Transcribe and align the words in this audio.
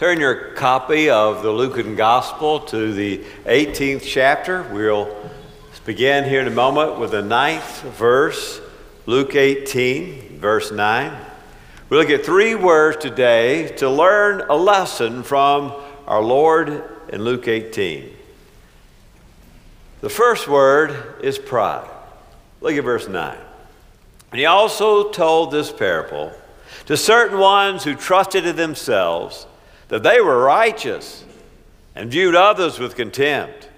Turn 0.00 0.18
your 0.18 0.52
copy 0.52 1.10
of 1.10 1.42
the 1.42 1.50
Lucan 1.50 1.94
Gospel 1.94 2.60
to 2.60 2.94
the 2.94 3.18
18th 3.44 4.00
chapter. 4.02 4.62
We'll 4.72 5.14
begin 5.84 6.24
here 6.24 6.40
in 6.40 6.46
a 6.46 6.50
moment 6.50 6.98
with 6.98 7.10
the 7.10 7.20
ninth 7.20 7.82
verse, 7.82 8.62
Luke 9.04 9.34
18, 9.34 10.38
verse 10.38 10.72
9. 10.72 11.14
We'll 11.90 12.00
look 12.00 12.08
at 12.08 12.24
three 12.24 12.54
words 12.54 12.96
today 12.96 13.76
to 13.76 13.90
learn 13.90 14.40
a 14.48 14.56
lesson 14.56 15.22
from 15.22 15.74
our 16.06 16.22
Lord 16.22 16.82
in 17.10 17.22
Luke 17.22 17.46
18. 17.46 18.10
The 20.00 20.08
first 20.08 20.48
word 20.48 21.22
is 21.22 21.38
pride. 21.38 21.90
Look 22.62 22.72
at 22.72 22.84
verse 22.84 23.06
9. 23.06 23.36
And 24.30 24.38
he 24.38 24.46
also 24.46 25.10
told 25.10 25.50
this 25.50 25.70
parable 25.70 26.32
to 26.86 26.96
certain 26.96 27.38
ones 27.38 27.84
who 27.84 27.94
trusted 27.94 28.46
in 28.46 28.56
themselves 28.56 29.46
that 29.90 30.04
they 30.04 30.20
were 30.20 30.42
righteous 30.42 31.24
and 31.94 32.10
viewed 32.10 32.34
others 32.34 32.78
with 32.78 32.96
contempt. 32.96 33.68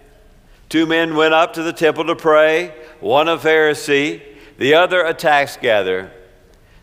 Two 0.68 0.86
men 0.86 1.16
went 1.16 1.34
up 1.34 1.54
to 1.54 1.62
the 1.62 1.72
temple 1.72 2.04
to 2.04 2.14
pray, 2.14 2.74
one 3.00 3.28
a 3.28 3.36
Pharisee, 3.36 4.22
the 4.58 4.74
other 4.74 5.04
a 5.04 5.14
tax 5.14 5.56
gatherer. 5.56 6.12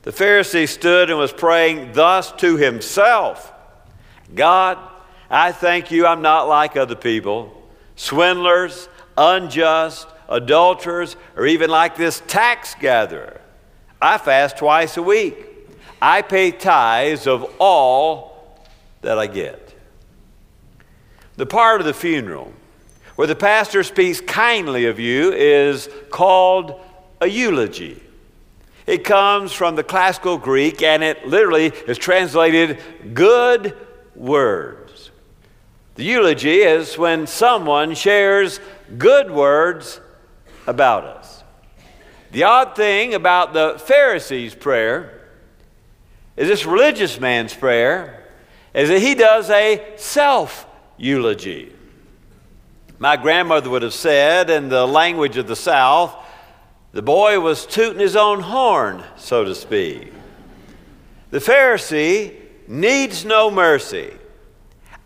The 0.01 0.11
Pharisee 0.11 0.67
stood 0.67 1.09
and 1.09 1.19
was 1.19 1.31
praying 1.31 1.93
thus 1.93 2.31
to 2.33 2.57
himself 2.57 3.53
God, 4.33 4.77
I 5.29 5.51
thank 5.51 5.91
you 5.91 6.05
I'm 6.05 6.21
not 6.21 6.47
like 6.47 6.77
other 6.77 6.95
people, 6.95 7.67
swindlers, 7.95 8.89
unjust, 9.17 10.07
adulterers, 10.27 11.15
or 11.35 11.47
even 11.47 11.69
like 11.69 11.95
this 11.95 12.21
tax 12.27 12.75
gatherer. 12.75 13.41
I 14.01 14.17
fast 14.17 14.57
twice 14.57 14.97
a 14.97 15.03
week. 15.03 15.35
I 16.01 16.21
pay 16.21 16.51
tithes 16.51 17.27
of 17.27 17.51
all 17.59 18.28
that 19.01 19.17
I 19.17 19.27
get. 19.27 19.75
The 21.37 21.45
part 21.45 21.79
of 21.81 21.87
the 21.87 21.93
funeral 21.93 22.53
where 23.15 23.27
the 23.27 23.35
pastor 23.35 23.83
speaks 23.83 24.21
kindly 24.21 24.85
of 24.85 24.97
you 24.97 25.33
is 25.33 25.89
called 26.09 26.79
a 27.19 27.27
eulogy. 27.27 28.01
It 28.87 29.03
comes 29.03 29.51
from 29.51 29.75
the 29.75 29.83
classical 29.83 30.37
Greek 30.37 30.81
and 30.81 31.03
it 31.03 31.27
literally 31.27 31.65
is 31.65 31.97
translated 31.97 32.79
good 33.13 33.75
words. 34.15 35.11
The 35.95 36.05
eulogy 36.05 36.59
is 36.61 36.97
when 36.97 37.27
someone 37.27 37.93
shares 37.93 38.61
good 38.97 39.29
words 39.29 39.99
about 40.65 41.03
us. 41.03 41.43
The 42.31 42.43
odd 42.43 42.75
thing 42.75 43.13
about 43.13 43.51
the 43.51 43.81
Pharisees' 43.85 44.55
prayer 44.55 45.27
is 46.37 46.47
this 46.47 46.65
religious 46.65 47.19
man's 47.19 47.53
prayer 47.53 48.18
is 48.73 48.89
that 48.89 48.99
he 48.99 49.15
does 49.15 49.49
a 49.49 49.93
self 49.97 50.67
eulogy. 50.97 51.73
My 52.99 53.15
grandmother 53.15 53.69
would 53.69 53.81
have 53.81 53.93
said, 53.93 54.49
in 54.49 54.69
the 54.69 54.85
language 54.85 55.37
of 55.37 55.47
the 55.47 55.55
South, 55.55 56.15
the 56.91 57.01
boy 57.01 57.39
was 57.39 57.65
tooting 57.65 57.99
his 57.99 58.15
own 58.15 58.41
horn, 58.41 59.03
so 59.15 59.45
to 59.45 59.55
speak. 59.55 60.11
The 61.31 61.39
Pharisee 61.39 62.35
needs 62.67 63.23
no 63.23 63.49
mercy, 63.49 64.11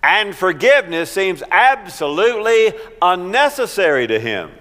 and 0.01 0.35
forgiveness 0.35 1.11
seems 1.11 1.43
absolutely 1.51 2.73
unnecessary 3.01 4.07
to 4.07 4.19
him. 4.19 4.51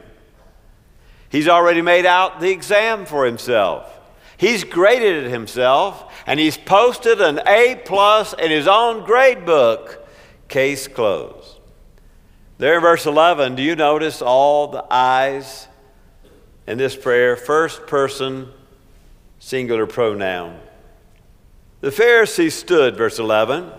He's 1.30 1.48
already 1.48 1.80
made 1.80 2.04
out 2.04 2.40
the 2.40 2.50
exam 2.50 3.06
for 3.06 3.24
himself. 3.24 4.01
He's 4.42 4.64
graded 4.64 5.24
it 5.24 5.30
himself 5.30 6.12
and 6.26 6.40
he's 6.40 6.56
posted 6.56 7.20
an 7.20 7.40
A 7.46 7.80
plus 7.84 8.32
in 8.32 8.50
his 8.50 8.66
own 8.66 9.04
grade 9.04 9.46
book. 9.46 10.04
Case 10.48 10.88
closed. 10.88 11.60
There 12.58 12.74
in 12.74 12.80
verse 12.80 13.06
11, 13.06 13.54
do 13.54 13.62
you 13.62 13.76
notice 13.76 14.20
all 14.20 14.66
the 14.66 14.84
I's 14.90 15.68
in 16.66 16.76
this 16.76 16.96
prayer? 16.96 17.36
First 17.36 17.86
person, 17.86 18.48
singular 19.38 19.86
pronoun. 19.86 20.58
The 21.80 21.90
Pharisee 21.90 22.50
stood, 22.50 22.96
verse 22.96 23.20
11, 23.20 23.70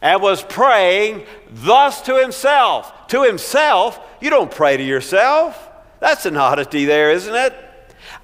and 0.00 0.22
was 0.22 0.42
praying 0.42 1.26
thus 1.50 2.00
to 2.00 2.18
himself. 2.18 3.08
To 3.08 3.24
himself? 3.24 4.00
You 4.22 4.30
don't 4.30 4.50
pray 4.50 4.78
to 4.78 4.82
yourself. 4.82 5.68
That's 6.00 6.24
an 6.24 6.38
oddity 6.38 6.86
there, 6.86 7.10
isn't 7.10 7.34
it? 7.34 7.67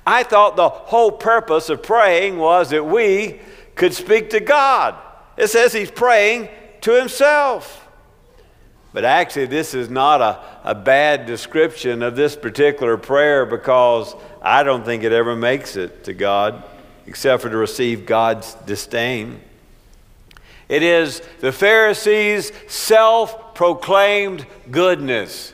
I 0.07 0.23
thought 0.23 0.57
the 0.57 0.69
whole 0.69 1.13
purpose 1.13 1.71
of 1.71 1.83
praying 1.83 2.39
was 2.39 2.71
that 2.71 2.85
we 2.85 3.41
could 3.75 3.95
speak 3.95 4.31
to 4.31 4.41
God. 4.41 4.95
It 5.37 5.49
says 5.49 5.73
he's 5.73 5.91
praying 5.91 6.49
to 6.83 6.93
himself. 6.93 7.89
But 8.93 9.05
actually, 9.05 9.47
this 9.47 9.75
is 9.75 9.91
not 9.91 10.21
a, 10.21 10.41
a 10.63 10.75
bad 10.75 11.27
description 11.27 12.03
of 12.03 12.15
this 12.15 12.37
particular 12.37 12.97
prayer 12.97 13.45
because 13.45 14.15
I 14.41 14.63
don't 14.63 14.85
think 14.85 15.03
it 15.03 15.13
ever 15.13 15.35
makes 15.35 15.77
it 15.77 16.05
to 16.05 16.13
God 16.13 16.63
except 17.07 17.43
for 17.43 17.51
to 17.51 17.57
receive 17.57 18.07
God's 18.07 18.55
disdain. 18.67 19.41
It 20.69 20.83
is 20.83 21.23
the 21.41 21.51
Pharisees' 21.51 22.53
self 22.69 23.55
proclaimed 23.55 24.47
goodness. 24.71 25.54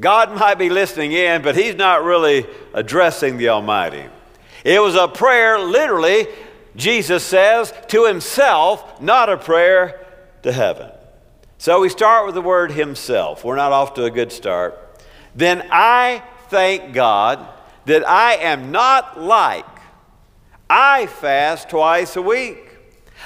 God 0.00 0.34
might 0.34 0.58
be 0.58 0.70
listening 0.70 1.12
in, 1.12 1.42
but 1.42 1.56
he's 1.56 1.74
not 1.74 2.04
really 2.04 2.46
addressing 2.72 3.36
the 3.36 3.50
Almighty. 3.50 4.04
It 4.64 4.80
was 4.80 4.94
a 4.94 5.08
prayer, 5.08 5.58
literally, 5.58 6.28
Jesus 6.76 7.22
says, 7.24 7.72
to 7.88 8.06
himself, 8.06 9.00
not 9.00 9.28
a 9.28 9.36
prayer 9.36 10.06
to 10.42 10.52
heaven. 10.52 10.90
So 11.58 11.80
we 11.80 11.88
start 11.88 12.26
with 12.26 12.34
the 12.34 12.40
word 12.40 12.72
himself. 12.72 13.44
We're 13.44 13.56
not 13.56 13.72
off 13.72 13.94
to 13.94 14.04
a 14.04 14.10
good 14.10 14.32
start. 14.32 14.78
Then 15.34 15.68
I 15.70 16.22
thank 16.48 16.92
God 16.92 17.46
that 17.84 18.08
I 18.08 18.34
am 18.34 18.70
not 18.70 19.20
like. 19.20 19.66
I 20.68 21.06
fast 21.06 21.68
twice 21.68 22.16
a 22.16 22.22
week. 22.22 22.68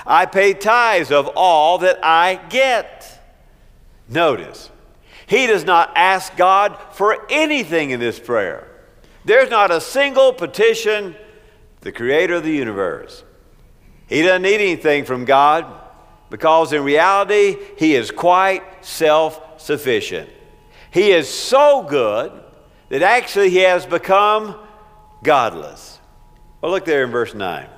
I 0.07 0.27
pay 0.27 0.53
tithes 0.53 1.11
of 1.11 1.29
all 1.37 1.79
that 1.79 1.99
I 2.05 2.35
get. 2.49 3.23
Notice, 4.09 4.71
he 5.27 5.47
does 5.47 5.65
not 5.65 5.93
ask 5.97 6.37
God 6.37 6.79
for 6.93 7.27
anything 7.31 7.91
in 7.91 8.01
this 8.01 8.19
prayer. 8.19 8.69
There's 9.25 9.51
not 9.51 9.71
a 9.71 9.81
single 9.81 10.33
petition 10.33 11.17
the 11.81 11.93
creator 11.93 12.35
of 12.35 12.43
the 12.45 12.53
universe. 12.53 13.23
He 14.09 14.23
doesn't 14.23 14.43
need 14.43 14.61
anything 14.61 15.05
from 15.05 15.25
God 15.25 15.67
because 16.31 16.73
in 16.73 16.83
reality, 16.83 17.57
he 17.79 17.95
is 17.95 18.11
quite 18.11 18.85
self 18.85 19.61
sufficient. 19.61 20.29
He 20.91 21.13
is 21.13 21.29
so 21.29 21.83
good 21.89 22.33
that 22.89 23.03
actually 23.03 23.51
he 23.51 23.59
has 23.59 23.87
become 23.87 24.57
godless. 25.23 26.01
Well, 26.61 26.73
look 26.73 26.85
there 26.85 27.05
in 27.05 27.11
verse 27.11 27.35
9. 27.35 27.69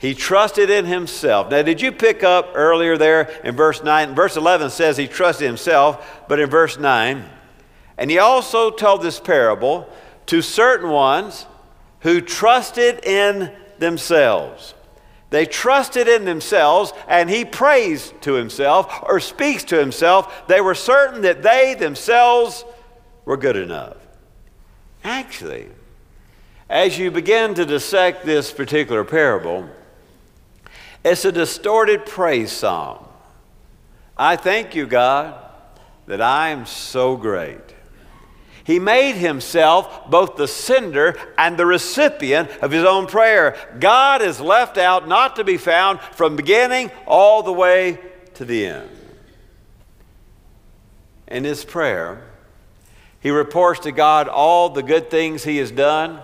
He 0.00 0.14
trusted 0.14 0.70
in 0.70 0.86
himself. 0.86 1.50
Now, 1.50 1.60
did 1.60 1.82
you 1.82 1.92
pick 1.92 2.24
up 2.24 2.52
earlier 2.54 2.96
there 2.96 3.28
in 3.44 3.54
verse 3.54 3.82
9? 3.82 4.14
Verse 4.14 4.34
11 4.34 4.70
says 4.70 4.96
he 4.96 5.06
trusted 5.06 5.46
himself, 5.46 6.24
but 6.26 6.40
in 6.40 6.48
verse 6.48 6.78
9, 6.78 7.28
and 7.98 8.10
he 8.10 8.18
also 8.18 8.70
told 8.70 9.02
this 9.02 9.20
parable 9.20 9.86
to 10.24 10.40
certain 10.40 10.88
ones 10.88 11.44
who 12.00 12.22
trusted 12.22 13.04
in 13.04 13.52
themselves. 13.78 14.72
They 15.28 15.44
trusted 15.44 16.08
in 16.08 16.24
themselves, 16.24 16.94
and 17.06 17.28
he 17.28 17.44
prays 17.44 18.14
to 18.22 18.32
himself 18.32 19.02
or 19.02 19.20
speaks 19.20 19.64
to 19.64 19.78
himself. 19.78 20.48
They 20.48 20.62
were 20.62 20.74
certain 20.74 21.20
that 21.22 21.42
they 21.42 21.74
themselves 21.74 22.64
were 23.26 23.36
good 23.36 23.56
enough. 23.56 23.98
Actually, 25.04 25.68
as 26.70 26.98
you 26.98 27.10
begin 27.10 27.52
to 27.54 27.66
dissect 27.66 28.24
this 28.24 28.50
particular 28.50 29.04
parable, 29.04 29.68
it's 31.04 31.24
a 31.24 31.32
distorted 31.32 32.06
praise 32.06 32.52
song. 32.52 33.08
I 34.16 34.36
thank 34.36 34.74
you, 34.74 34.86
God, 34.86 35.34
that 36.06 36.20
I 36.20 36.50
am 36.50 36.66
so 36.66 37.16
great. 37.16 37.74
He 38.64 38.78
made 38.78 39.14
himself 39.14 40.10
both 40.10 40.36
the 40.36 40.46
sender 40.46 41.18
and 41.38 41.56
the 41.56 41.66
recipient 41.66 42.50
of 42.60 42.70
his 42.70 42.84
own 42.84 43.06
prayer. 43.06 43.56
God 43.80 44.20
is 44.20 44.40
left 44.40 44.76
out, 44.76 45.08
not 45.08 45.36
to 45.36 45.44
be 45.44 45.56
found 45.56 46.00
from 46.00 46.36
beginning 46.36 46.90
all 47.06 47.42
the 47.42 47.52
way 47.52 47.98
to 48.34 48.44
the 48.44 48.66
end. 48.66 48.90
In 51.26 51.44
his 51.44 51.64
prayer, 51.64 52.22
he 53.20 53.30
reports 53.30 53.80
to 53.80 53.92
God 53.92 54.28
all 54.28 54.68
the 54.68 54.82
good 54.82 55.10
things 55.10 55.44
he 55.44 55.56
has 55.56 55.70
done 55.70 56.20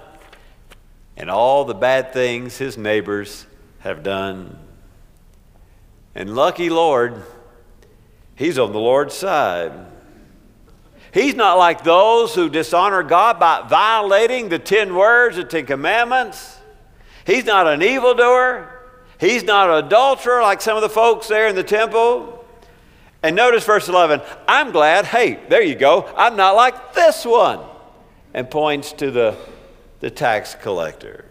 and 1.16 1.30
all 1.30 1.64
the 1.64 1.74
bad 1.74 2.12
things 2.12 2.58
his 2.58 2.76
neighbors 2.76 3.46
have 3.78 4.02
done. 4.02 4.58
And 6.16 6.34
lucky 6.34 6.70
Lord, 6.70 7.22
he's 8.34 8.58
on 8.58 8.72
the 8.72 8.80
Lord's 8.80 9.14
side. 9.14 9.70
He's 11.12 11.34
not 11.34 11.58
like 11.58 11.84
those 11.84 12.34
who 12.34 12.48
dishonor 12.48 13.02
God 13.02 13.38
by 13.38 13.66
violating 13.68 14.48
the 14.48 14.58
ten 14.58 14.94
words, 14.94 15.36
the 15.36 15.44
Ten 15.44 15.66
Commandments. 15.66 16.58
He's 17.26 17.44
not 17.44 17.66
an 17.66 17.82
evildoer. 17.82 18.72
He's 19.20 19.44
not 19.44 19.68
an 19.68 19.84
adulterer 19.84 20.40
like 20.40 20.62
some 20.62 20.76
of 20.76 20.82
the 20.82 20.88
folks 20.88 21.28
there 21.28 21.48
in 21.48 21.54
the 21.54 21.62
temple. 21.62 22.44
And 23.22 23.36
notice 23.36 23.64
verse 23.64 23.88
11 23.88 24.22
I'm 24.48 24.72
glad, 24.72 25.04
hey, 25.04 25.38
there 25.50 25.62
you 25.62 25.74
go, 25.74 26.10
I'm 26.16 26.36
not 26.36 26.54
like 26.54 26.94
this 26.94 27.26
one. 27.26 27.60
And 28.32 28.50
points 28.50 28.92
to 28.94 29.10
the, 29.10 29.36
the 30.00 30.10
tax 30.10 30.54
collector. 30.54 31.26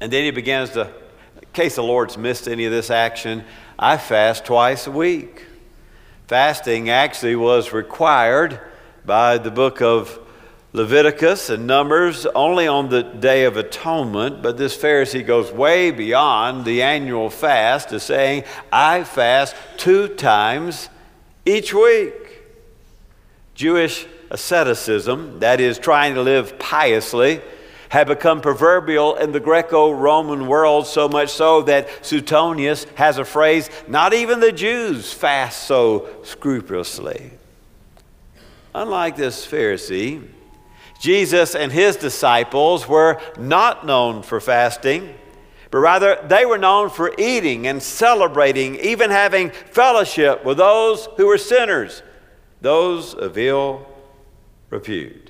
And 0.00 0.12
then 0.12 0.24
he 0.24 0.30
begins 0.30 0.70
to, 0.70 0.92
case 1.52 1.76
the 1.76 1.82
Lord's 1.82 2.16
missed 2.16 2.48
any 2.48 2.64
of 2.64 2.72
this 2.72 2.90
action, 2.90 3.44
I 3.78 3.96
fast 3.98 4.44
twice 4.44 4.86
a 4.86 4.90
week. 4.90 5.46
Fasting 6.26 6.88
actually 6.88 7.36
was 7.36 7.72
required 7.72 8.60
by 9.04 9.38
the 9.38 9.50
book 9.50 9.82
of 9.82 10.18
Leviticus 10.72 11.50
and 11.50 11.66
Numbers 11.66 12.24
only 12.24 12.66
on 12.66 12.88
the 12.88 13.02
Day 13.02 13.44
of 13.44 13.58
Atonement, 13.58 14.42
but 14.42 14.56
this 14.56 14.76
Pharisee 14.76 15.26
goes 15.26 15.52
way 15.52 15.90
beyond 15.90 16.64
the 16.64 16.80
annual 16.80 17.28
fast 17.28 17.90
to 17.90 18.00
saying, 18.00 18.44
I 18.72 19.04
fast 19.04 19.54
two 19.76 20.08
times 20.08 20.88
each 21.44 21.74
week. 21.74 22.14
Jewish 23.54 24.06
asceticism, 24.30 25.40
that 25.40 25.60
is, 25.60 25.78
trying 25.78 26.14
to 26.14 26.22
live 26.22 26.58
piously, 26.58 27.42
had 27.92 28.06
become 28.06 28.40
proverbial 28.40 29.16
in 29.16 29.32
the 29.32 29.38
Greco 29.38 29.90
Roman 29.90 30.46
world, 30.46 30.86
so 30.86 31.10
much 31.10 31.28
so 31.28 31.60
that 31.60 31.86
Suetonius 32.00 32.84
has 32.94 33.18
a 33.18 33.24
phrase 33.24 33.68
not 33.86 34.14
even 34.14 34.40
the 34.40 34.50
Jews 34.50 35.12
fast 35.12 35.64
so 35.64 36.08
scrupulously. 36.22 37.32
Unlike 38.74 39.16
this 39.16 39.46
Pharisee, 39.46 40.26
Jesus 41.00 41.54
and 41.54 41.70
his 41.70 41.96
disciples 41.96 42.88
were 42.88 43.20
not 43.38 43.84
known 43.84 44.22
for 44.22 44.40
fasting, 44.40 45.14
but 45.70 45.80
rather 45.80 46.18
they 46.26 46.46
were 46.46 46.56
known 46.56 46.88
for 46.88 47.12
eating 47.18 47.66
and 47.66 47.82
celebrating, 47.82 48.76
even 48.76 49.10
having 49.10 49.50
fellowship 49.50 50.46
with 50.46 50.56
those 50.56 51.10
who 51.18 51.26
were 51.26 51.36
sinners, 51.36 52.02
those 52.62 53.12
of 53.12 53.36
ill 53.36 53.86
repute. 54.70 55.21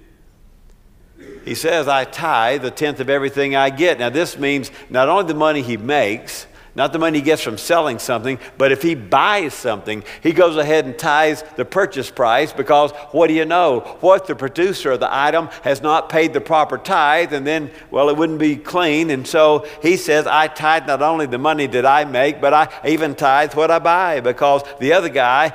He 1.45 1.55
says, 1.55 1.89
I 1.89 2.05
tithe 2.05 2.63
the 2.63 2.71
tenth 2.71 3.01
of 3.01 3.11
everything 3.11 3.57
I 3.57 3.71
get. 3.71 3.99
Now, 3.99 4.11
this 4.11 4.39
means 4.39 4.71
not 4.89 5.09
only 5.09 5.27
the 5.27 5.39
money 5.39 5.63
he 5.63 5.77
makes, 5.77 6.47
not 6.75 6.93
the 6.93 6.99
money 6.99 7.19
he 7.19 7.25
gets 7.25 7.43
from 7.43 7.59
selling 7.59 7.99
something, 7.99 8.39
but 8.57 8.73
if 8.73 8.81
he 8.81 8.95
buys 8.95 9.53
something, 9.53 10.05
he 10.23 10.33
goes 10.33 10.57
ahead 10.57 10.87
and 10.87 10.99
ties 10.99 11.43
the 11.57 11.67
purchase 11.67 12.11
price 12.11 12.53
because 12.53 12.93
what 13.11 13.27
do 13.27 13.35
you 13.35 13.45
know? 13.45 13.81
What 14.01 14.27
the 14.27 14.35
producer 14.35 14.93
of 14.93 15.01
the 15.01 15.15
item 15.15 15.49
has 15.65 15.83
not 15.83 16.09
paid 16.09 16.33
the 16.33 16.41
proper 16.41 16.79
tithe, 16.79 17.35
and 17.35 17.47
then, 17.47 17.71
well, 17.91 18.09
it 18.09 18.17
wouldn't 18.17 18.39
be 18.39 18.57
clean. 18.57 19.11
And 19.11 19.27
so 19.27 19.67
he 19.83 19.99
says, 19.99 20.27
I 20.27 20.47
tithe 20.47 20.87
not 20.87 21.03
only 21.03 21.27
the 21.27 21.39
money 21.39 21.67
that 21.67 21.85
I 21.85 22.05
make, 22.05 22.41
but 22.41 22.55
I 22.55 22.69
even 22.87 23.17
tithe 23.17 23.55
what 23.55 23.71
I 23.71 23.79
buy 23.79 24.21
because 24.21 24.63
the 24.81 24.95
other 24.95 25.11
guy 25.11 25.53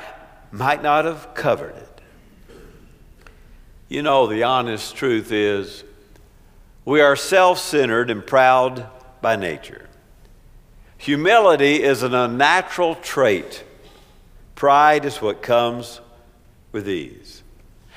might 0.52 0.84
not 0.84 1.06
have 1.06 1.34
covered 1.34 1.76
it. 1.78 1.87
You 3.90 4.02
know, 4.02 4.28
the 4.28 4.44
honest 4.44 4.96
truth 4.96 5.32
is 5.32 5.84
we 6.84 7.02
are 7.02 7.16
self 7.16 7.60
centered 7.60 8.10
and 8.10 8.26
proud 8.26 8.88
by 9.22 9.36
nature. 9.36 9.88
Humility 10.98 11.84
is 11.84 12.04
an 12.04 12.14
unnatural 12.14 12.96
trait. 12.96 13.64
Pride 14.56 15.06
is 15.06 15.22
what 15.22 15.42
comes 15.42 16.02
with 16.72 16.90
ease. 16.90 17.44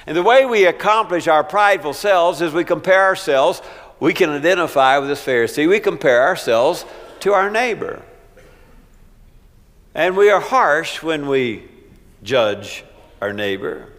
And 0.07 0.17
the 0.17 0.23
way 0.23 0.47
we 0.47 0.65
accomplish 0.65 1.27
our 1.27 1.43
prideful 1.43 1.95
selves 1.95 2.41
is 2.41 2.53
we 2.53 2.65
compare 2.65 3.05
ourselves, 3.05 3.63
we 3.99 4.13
can 4.13 4.31
identify 4.31 4.99
with 4.99 5.09
this 5.09 5.25
Pharisee, 5.25 5.69
we 5.69 5.81
compare 5.81 6.23
ourselves 6.23 6.85
to 7.21 7.33
our 7.33 7.51
neighbor. 7.51 8.03
And 9.95 10.17
we 10.17 10.31
are 10.31 10.41
harsh 10.41 11.03
when 11.03 11.27
we 11.27 11.69
judge 12.23 12.85
our 13.21 13.33
neighbor. 13.33 13.90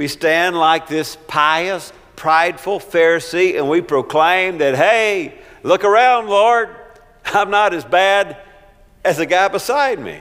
We 0.00 0.08
stand 0.08 0.56
like 0.56 0.88
this 0.88 1.18
pious, 1.28 1.92
prideful 2.16 2.80
Pharisee 2.80 3.58
and 3.58 3.68
we 3.68 3.82
proclaim 3.82 4.56
that, 4.56 4.74
hey, 4.74 5.38
look 5.62 5.84
around, 5.84 6.26
Lord. 6.26 6.74
I'm 7.26 7.50
not 7.50 7.74
as 7.74 7.84
bad 7.84 8.38
as 9.04 9.18
the 9.18 9.26
guy 9.26 9.48
beside 9.48 9.98
me. 9.98 10.18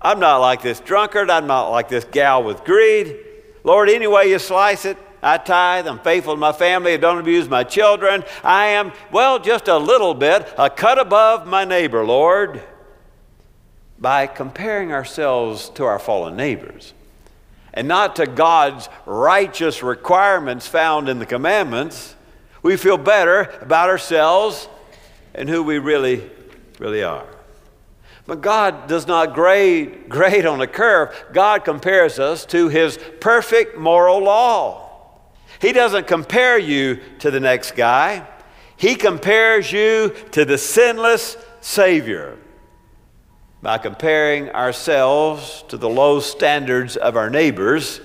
I'm 0.00 0.18
not 0.18 0.38
like 0.38 0.62
this 0.62 0.80
drunkard. 0.80 1.28
I'm 1.28 1.46
not 1.46 1.68
like 1.68 1.90
this 1.90 2.04
gal 2.04 2.42
with 2.42 2.64
greed. 2.64 3.18
Lord, 3.64 3.90
any 3.90 4.06
way 4.06 4.30
you 4.30 4.38
slice 4.38 4.86
it, 4.86 4.96
I 5.22 5.36
tithe. 5.36 5.86
I'm 5.86 5.98
faithful 5.98 6.32
to 6.32 6.40
my 6.40 6.52
family. 6.52 6.94
I 6.94 6.96
don't 6.96 7.18
abuse 7.18 7.50
my 7.50 7.64
children. 7.64 8.24
I 8.42 8.68
am, 8.68 8.94
well, 9.12 9.38
just 9.38 9.68
a 9.68 9.76
little 9.76 10.14
bit, 10.14 10.48
a 10.56 10.70
cut 10.70 10.98
above 10.98 11.46
my 11.46 11.66
neighbor, 11.66 12.02
Lord. 12.02 12.62
By 13.98 14.26
comparing 14.26 14.90
ourselves 14.90 15.68
to 15.74 15.84
our 15.84 15.98
fallen 15.98 16.34
neighbors 16.34 16.94
and 17.76 17.86
not 17.86 18.16
to 18.16 18.26
God's 18.26 18.88
righteous 19.04 19.82
requirements 19.82 20.66
found 20.66 21.10
in 21.10 21.18
the 21.18 21.26
commandments, 21.26 22.16
we 22.62 22.76
feel 22.76 22.96
better 22.96 23.42
about 23.60 23.90
ourselves 23.90 24.68
and 25.34 25.48
who 25.48 25.62
we 25.62 25.78
really, 25.78 26.28
really 26.78 27.02
are. 27.02 27.26
But 28.26 28.40
God 28.40 28.88
does 28.88 29.06
not 29.06 29.34
grade, 29.34 30.04
grade 30.08 30.46
on 30.46 30.60
a 30.60 30.66
curve. 30.66 31.14
God 31.32 31.64
compares 31.64 32.18
us 32.18 32.46
to 32.46 32.68
His 32.68 32.98
perfect 33.20 33.78
moral 33.78 34.20
law. 34.20 34.90
He 35.60 35.72
doesn't 35.72 36.06
compare 36.06 36.58
you 36.58 36.98
to 37.20 37.30
the 37.30 37.40
next 37.40 37.76
guy, 37.76 38.26
He 38.76 38.94
compares 38.94 39.70
you 39.70 40.14
to 40.32 40.46
the 40.46 40.58
sinless 40.58 41.36
Savior. 41.60 42.38
By 43.66 43.78
comparing 43.78 44.50
ourselves 44.50 45.64
to 45.70 45.76
the 45.76 45.88
low 45.88 46.20
standards 46.20 46.96
of 46.96 47.16
our 47.16 47.28
neighbors, 47.28 48.00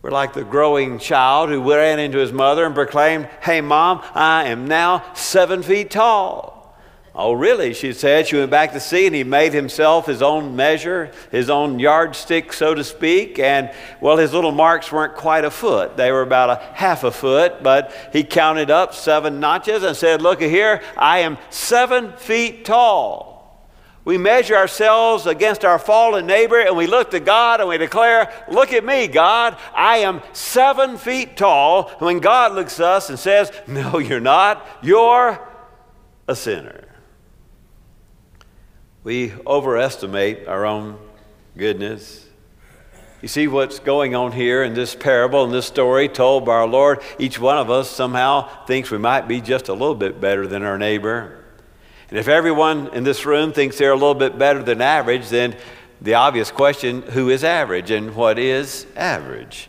we're 0.00 0.08
like 0.08 0.32
the 0.32 0.42
growing 0.42 0.98
child 0.98 1.50
who 1.50 1.70
ran 1.70 1.98
into 1.98 2.16
his 2.16 2.32
mother 2.32 2.64
and 2.64 2.74
proclaimed, 2.74 3.28
Hey, 3.42 3.60
mom, 3.60 4.00
I 4.14 4.44
am 4.44 4.66
now 4.66 5.04
seven 5.12 5.62
feet 5.62 5.90
tall. 5.90 6.78
Oh, 7.14 7.34
really? 7.34 7.74
She 7.74 7.92
said. 7.92 8.26
She 8.26 8.36
went 8.36 8.50
back 8.50 8.72
to 8.72 8.80
see, 8.80 9.04
and 9.04 9.14
he 9.14 9.22
made 9.22 9.52
himself 9.52 10.06
his 10.06 10.22
own 10.22 10.56
measure, 10.56 11.12
his 11.30 11.50
own 11.50 11.78
yardstick, 11.78 12.50
so 12.50 12.74
to 12.74 12.82
speak. 12.82 13.38
And, 13.38 13.70
well, 14.00 14.16
his 14.16 14.32
little 14.32 14.50
marks 14.50 14.90
weren't 14.90 15.14
quite 15.14 15.44
a 15.44 15.50
foot. 15.50 15.98
They 15.98 16.10
were 16.10 16.22
about 16.22 16.48
a 16.48 16.56
half 16.72 17.04
a 17.04 17.10
foot, 17.10 17.62
but 17.62 17.92
he 18.14 18.24
counted 18.24 18.70
up 18.70 18.94
seven 18.94 19.40
notches 19.40 19.82
and 19.82 19.94
said, 19.94 20.22
Look 20.22 20.40
here, 20.40 20.80
I 20.96 21.18
am 21.18 21.36
seven 21.50 22.12
feet 22.12 22.64
tall. 22.64 23.33
We 24.04 24.18
measure 24.18 24.54
ourselves 24.54 25.26
against 25.26 25.64
our 25.64 25.78
fallen 25.78 26.26
neighbor 26.26 26.60
and 26.60 26.76
we 26.76 26.86
look 26.86 27.12
to 27.12 27.20
God 27.20 27.60
and 27.60 27.68
we 27.68 27.78
declare, 27.78 28.30
Look 28.50 28.72
at 28.72 28.84
me, 28.84 29.08
God. 29.08 29.56
I 29.74 29.98
am 29.98 30.22
seven 30.34 30.98
feet 30.98 31.38
tall. 31.38 31.88
And 31.88 32.00
when 32.02 32.20
God 32.20 32.52
looks 32.52 32.78
at 32.80 32.86
us 32.86 33.08
and 33.08 33.18
says, 33.18 33.50
No, 33.66 33.98
you're 33.98 34.20
not, 34.20 34.66
you're 34.82 35.40
a 36.28 36.36
sinner. 36.36 36.86
We 39.04 39.32
overestimate 39.46 40.48
our 40.48 40.66
own 40.66 40.98
goodness. 41.56 42.26
You 43.22 43.28
see 43.28 43.48
what's 43.48 43.78
going 43.78 44.14
on 44.14 44.32
here 44.32 44.62
in 44.64 44.74
this 44.74 44.94
parable, 44.94 45.44
in 45.44 45.50
this 45.50 45.64
story 45.64 46.10
told 46.10 46.44
by 46.44 46.56
our 46.56 46.66
Lord? 46.66 47.00
Each 47.18 47.38
one 47.38 47.56
of 47.56 47.70
us 47.70 47.88
somehow 47.88 48.66
thinks 48.66 48.90
we 48.90 48.98
might 48.98 49.26
be 49.28 49.40
just 49.40 49.68
a 49.68 49.72
little 49.72 49.94
bit 49.94 50.20
better 50.20 50.46
than 50.46 50.62
our 50.62 50.76
neighbor. 50.76 51.43
And 52.14 52.20
if 52.20 52.28
everyone 52.28 52.94
in 52.94 53.02
this 53.02 53.26
room 53.26 53.52
thinks 53.52 53.76
they're 53.76 53.90
a 53.90 53.96
little 53.96 54.14
bit 54.14 54.38
better 54.38 54.62
than 54.62 54.80
average, 54.80 55.30
then 55.30 55.56
the 56.00 56.14
obvious 56.14 56.52
question 56.52 57.02
who 57.02 57.28
is 57.28 57.42
average 57.42 57.90
and 57.90 58.14
what 58.14 58.38
is 58.38 58.86
average? 58.94 59.68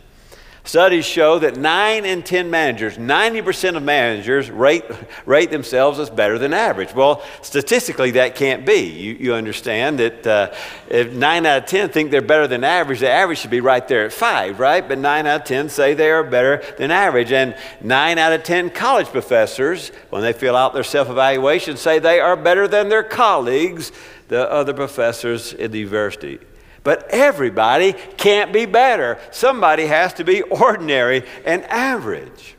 Studies 0.66 1.04
show 1.04 1.38
that 1.38 1.56
9 1.56 2.04
in 2.04 2.24
10 2.24 2.50
managers, 2.50 2.98
90% 2.98 3.76
of 3.76 3.84
managers 3.84 4.50
rate, 4.50 4.84
rate 5.24 5.52
themselves 5.52 6.00
as 6.00 6.10
better 6.10 6.40
than 6.40 6.52
average. 6.52 6.92
Well, 6.92 7.22
statistically, 7.40 8.10
that 8.10 8.34
can't 8.34 8.66
be. 8.66 8.80
You, 8.80 9.14
you 9.14 9.34
understand 9.34 10.00
that 10.00 10.26
uh, 10.26 10.52
if 10.88 11.12
9 11.12 11.46
out 11.46 11.58
of 11.58 11.66
10 11.66 11.90
think 11.90 12.10
they're 12.10 12.20
better 12.20 12.48
than 12.48 12.64
average, 12.64 12.98
the 12.98 13.08
average 13.08 13.38
should 13.38 13.52
be 13.52 13.60
right 13.60 13.86
there 13.86 14.06
at 14.06 14.12
5, 14.12 14.58
right? 14.58 14.86
But 14.86 14.98
9 14.98 15.24
out 15.24 15.42
of 15.42 15.46
10 15.46 15.68
say 15.68 15.94
they 15.94 16.10
are 16.10 16.24
better 16.24 16.60
than 16.78 16.90
average. 16.90 17.30
And 17.30 17.56
9 17.80 18.18
out 18.18 18.32
of 18.32 18.42
10 18.42 18.70
college 18.70 19.06
professors, 19.06 19.92
when 20.10 20.22
they 20.22 20.32
fill 20.32 20.56
out 20.56 20.74
their 20.74 20.82
self 20.82 21.08
evaluation, 21.08 21.76
say 21.76 22.00
they 22.00 22.18
are 22.18 22.34
better 22.34 22.66
than 22.66 22.88
their 22.88 23.04
colleagues, 23.04 23.92
the 24.26 24.50
other 24.50 24.74
professors 24.74 25.52
in 25.52 25.70
the 25.70 25.78
university. 25.78 26.40
But 26.86 27.08
everybody 27.10 27.94
can't 28.16 28.52
be 28.52 28.64
better. 28.64 29.18
Somebody 29.32 29.86
has 29.86 30.12
to 30.14 30.24
be 30.24 30.42
ordinary 30.42 31.24
and 31.44 31.64
average. 31.64 32.54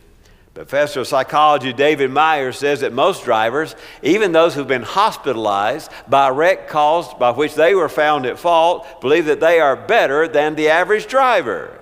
Professor 0.54 1.00
of 1.00 1.08
psychology 1.08 1.72
David 1.72 2.12
Myers 2.12 2.58
says 2.58 2.82
that 2.82 2.92
most 2.92 3.24
drivers, 3.24 3.74
even 4.04 4.34
those 4.34 4.54
who've 4.54 4.68
been 4.68 4.84
hospitalized 4.84 5.90
by 6.10 6.28
wreck 6.28 6.68
caused 6.68 7.18
by 7.18 7.32
which 7.32 7.56
they 7.56 7.74
were 7.74 7.88
found 7.88 8.26
at 8.26 8.38
fault, 8.38 9.00
believe 9.00 9.28
that 9.28 9.40
they 9.40 9.62
are 9.62 9.78
better 9.78 10.28
than 10.28 10.56
the 10.56 10.68
average 10.68 11.08
driver. 11.08 11.80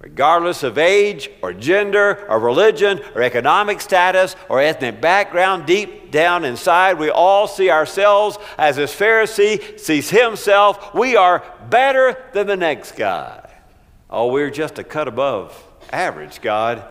Regardless 0.00 0.62
of 0.62 0.78
age 0.78 1.30
or 1.42 1.52
gender 1.52 2.26
or 2.28 2.40
religion 2.40 3.00
or 3.14 3.22
economic 3.22 3.80
status 3.80 4.34
or 4.48 4.60
ethnic 4.60 5.00
background, 5.00 5.66
deep 5.66 6.10
down 6.10 6.44
inside, 6.44 6.98
we 6.98 7.10
all 7.10 7.46
see 7.46 7.70
ourselves 7.70 8.38
as 8.58 8.76
this 8.76 8.94
Pharisee 8.94 9.78
sees 9.78 10.10
himself. 10.10 10.94
We 10.94 11.16
are 11.16 11.44
better 11.68 12.16
than 12.32 12.46
the 12.46 12.56
next 12.56 12.96
guy. 12.96 13.48
Oh, 14.08 14.32
we're 14.32 14.50
just 14.50 14.78
a 14.78 14.84
cut 14.84 15.06
above 15.06 15.66
average, 15.92 16.40
God. 16.40 16.84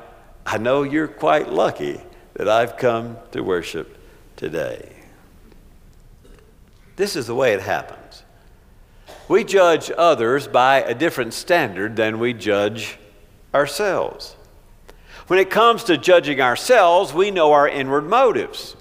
I 0.46 0.58
know 0.58 0.84
you're 0.84 1.08
quite 1.08 1.50
lucky 1.50 2.01
that 2.36 2.48
I've 2.48 2.78
come 2.78 3.18
to 3.32 3.42
worship 3.42 3.98
today. 4.36 4.94
This 6.96 7.16
is 7.16 7.28
the 7.28 7.36
way 7.36 7.54
it 7.54 7.62
happens. 7.62 7.99
We 9.29 9.43
judge 9.43 9.91
others 9.95 10.48
by 10.48 10.81
a 10.81 10.95
different 10.95 11.36
standard 11.36 11.95
than 11.95 12.17
we 12.17 12.33
judge 12.33 12.98
ourselves. 13.53 14.36
When 15.27 15.38
it 15.38 15.51
comes 15.51 15.83
to 15.83 15.98
judging 15.98 16.41
ourselves, 16.41 17.13
we 17.13 17.29
know 17.29 17.51
our 17.51 17.69
inward 17.69 18.09
motives. 18.09 18.75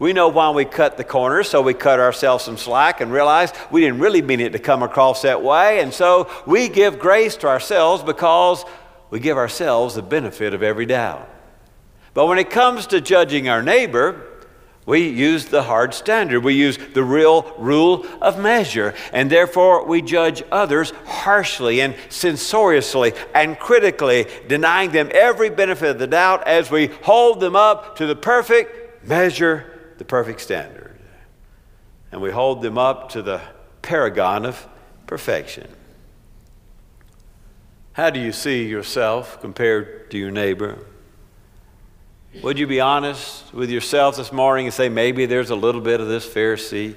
We 0.00 0.12
know 0.12 0.26
why 0.26 0.50
we 0.50 0.64
cut 0.64 0.96
the 0.96 1.04
corners, 1.04 1.48
so 1.48 1.62
we 1.62 1.74
cut 1.74 2.00
ourselves 2.00 2.42
some 2.42 2.56
slack 2.56 3.00
and 3.00 3.12
realize 3.12 3.52
we 3.70 3.80
didn't 3.80 4.00
really 4.00 4.20
mean 4.20 4.40
it 4.40 4.50
to 4.54 4.58
come 4.58 4.82
across 4.82 5.22
that 5.22 5.44
way. 5.44 5.78
And 5.80 5.94
so 5.94 6.28
we 6.44 6.68
give 6.68 6.98
grace 6.98 7.36
to 7.36 7.46
ourselves 7.46 8.02
because 8.02 8.64
we 9.10 9.20
give 9.20 9.36
ourselves 9.36 9.94
the 9.94 10.02
benefit 10.02 10.54
of 10.54 10.64
every 10.64 10.86
doubt. 10.86 11.30
But 12.14 12.26
when 12.26 12.38
it 12.38 12.50
comes 12.50 12.88
to 12.88 13.00
judging 13.00 13.48
our 13.48 13.62
neighbor, 13.62 14.26
we 14.86 15.08
use 15.08 15.46
the 15.46 15.62
hard 15.62 15.94
standard. 15.94 16.44
We 16.44 16.54
use 16.54 16.76
the 16.76 17.04
real 17.04 17.54
rule 17.58 18.06
of 18.20 18.38
measure. 18.38 18.94
And 19.12 19.30
therefore, 19.30 19.86
we 19.86 20.02
judge 20.02 20.42
others 20.52 20.92
harshly 21.06 21.80
and 21.80 21.94
censoriously 22.10 23.14
and 23.34 23.58
critically, 23.58 24.26
denying 24.46 24.92
them 24.92 25.10
every 25.14 25.48
benefit 25.48 25.90
of 25.90 25.98
the 25.98 26.06
doubt 26.06 26.46
as 26.46 26.70
we 26.70 26.88
hold 27.02 27.40
them 27.40 27.56
up 27.56 27.96
to 27.96 28.06
the 28.06 28.16
perfect 28.16 29.06
measure, 29.06 29.94
the 29.96 30.04
perfect 30.04 30.40
standard. 30.40 30.98
And 32.12 32.20
we 32.20 32.30
hold 32.30 32.60
them 32.60 32.76
up 32.76 33.08
to 33.10 33.22
the 33.22 33.40
paragon 33.80 34.44
of 34.44 34.68
perfection. 35.06 35.68
How 37.94 38.10
do 38.10 38.20
you 38.20 38.32
see 38.32 38.66
yourself 38.66 39.40
compared 39.40 40.10
to 40.10 40.18
your 40.18 40.30
neighbor? 40.30 40.78
Would 42.42 42.58
you 42.58 42.66
be 42.66 42.80
honest 42.80 43.54
with 43.54 43.70
yourself 43.70 44.16
this 44.16 44.32
morning 44.32 44.66
and 44.66 44.74
say, 44.74 44.88
maybe 44.88 45.24
there's 45.24 45.50
a 45.50 45.54
little 45.54 45.80
bit 45.80 46.00
of 46.00 46.08
this 46.08 46.28
Pharisee 46.28 46.96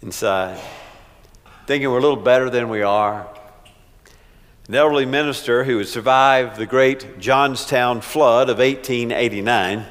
inside? 0.00 0.58
Thinking 1.66 1.90
we're 1.90 1.98
a 1.98 2.00
little 2.02 2.16
better 2.16 2.48
than 2.48 2.70
we 2.70 2.80
are. 2.80 3.28
An 4.68 4.74
elderly 4.74 5.04
minister 5.04 5.64
who 5.64 5.76
had 5.76 5.88
survived 5.88 6.56
the 6.56 6.64
great 6.64 7.18
Johnstown 7.18 8.00
flood 8.00 8.48
of 8.48 8.58
1889. 8.58 9.84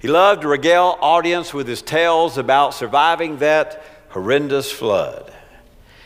He 0.00 0.08
loved 0.08 0.42
to 0.42 0.48
regale 0.48 0.98
audience 1.00 1.54
with 1.54 1.68
his 1.68 1.82
tales 1.82 2.36
about 2.36 2.74
surviving 2.74 3.38
that 3.38 3.82
horrendous 4.08 4.72
flood. 4.72 5.31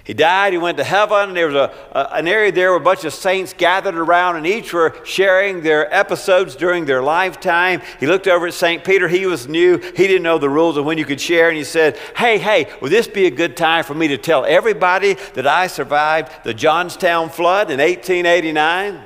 He 0.07 0.15
died, 0.15 0.53
he 0.53 0.59
went 0.59 0.79
to 0.79 0.85
heaven, 0.85 1.31
and 1.31 1.37
there 1.37 1.49
was 1.49 1.57
a, 1.57 1.75
a, 1.91 2.15
an 2.15 2.29
area 2.29 2.53
there 2.53 2.71
where 2.71 2.81
a 2.81 2.85
bunch 2.85 3.05
of 3.05 3.13
saints 3.13 3.53
gathered 3.53 3.97
around, 3.97 4.37
and 4.37 4.47
each 4.47 4.73
were 4.73 4.95
sharing 5.05 5.63
their 5.63 5.93
episodes 5.93 6.55
during 6.55 6.85
their 6.85 7.03
lifetime. 7.03 7.83
He 7.99 8.07
looked 8.07 8.29
over 8.29 8.47
at 8.47 8.55
St. 8.55 8.85
Peter. 8.85 9.09
He 9.09 9.27
was 9.27 9.49
new, 9.49 9.79
he 9.79 10.07
didn't 10.07 10.23
know 10.23 10.39
the 10.39 10.49
rules 10.49 10.77
of 10.77 10.85
when 10.85 10.97
you 10.97 11.05
could 11.05 11.21
share, 11.21 11.49
and 11.49 11.59
he 11.59 11.65
said, 11.65 11.97
Hey, 12.17 12.39
hey, 12.39 12.73
would 12.81 12.93
this 12.93 13.09
be 13.09 13.27
a 13.27 13.33
good 13.33 13.57
time 13.57 13.83
for 13.83 13.95
me 13.95 14.07
to 14.07 14.17
tell 14.17 14.45
everybody 14.45 15.15
that 15.35 15.49
I 15.49 15.67
survived 15.67 16.45
the 16.45 16.55
Johnstown 16.55 17.29
flood 17.29 17.73
in 17.73 17.81
1889? 17.81 19.03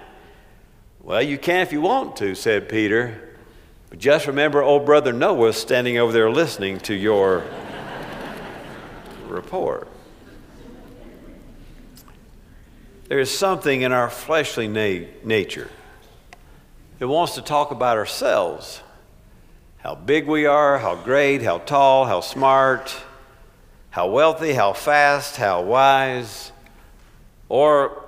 Well, 1.02 1.22
you 1.22 1.38
can 1.38 1.62
if 1.62 1.72
you 1.72 1.80
want 1.80 2.14
to, 2.16 2.34
said 2.34 2.68
Peter. 2.68 3.38
But 3.88 4.00
just 4.00 4.26
remember, 4.26 4.62
old 4.62 4.84
brother 4.84 5.14
Noah 5.14 5.54
standing 5.54 5.96
over 5.96 6.12
there 6.12 6.30
listening 6.30 6.78
to 6.80 6.94
your 6.94 7.42
report. 9.28 9.89
There 13.10 13.18
is 13.18 13.36
something 13.36 13.82
in 13.82 13.90
our 13.90 14.08
fleshly 14.08 14.68
na- 14.68 15.08
nature 15.24 15.68
that 17.00 17.08
wants 17.08 17.34
to 17.34 17.42
talk 17.42 17.72
about 17.72 17.96
ourselves 17.96 18.82
how 19.78 19.96
big 19.96 20.28
we 20.28 20.46
are, 20.46 20.78
how 20.78 20.94
great, 20.94 21.42
how 21.42 21.58
tall, 21.58 22.04
how 22.04 22.20
smart, 22.20 22.94
how 23.88 24.08
wealthy, 24.10 24.52
how 24.52 24.74
fast, 24.74 25.36
how 25.36 25.62
wise. 25.62 26.52
Or 27.48 28.04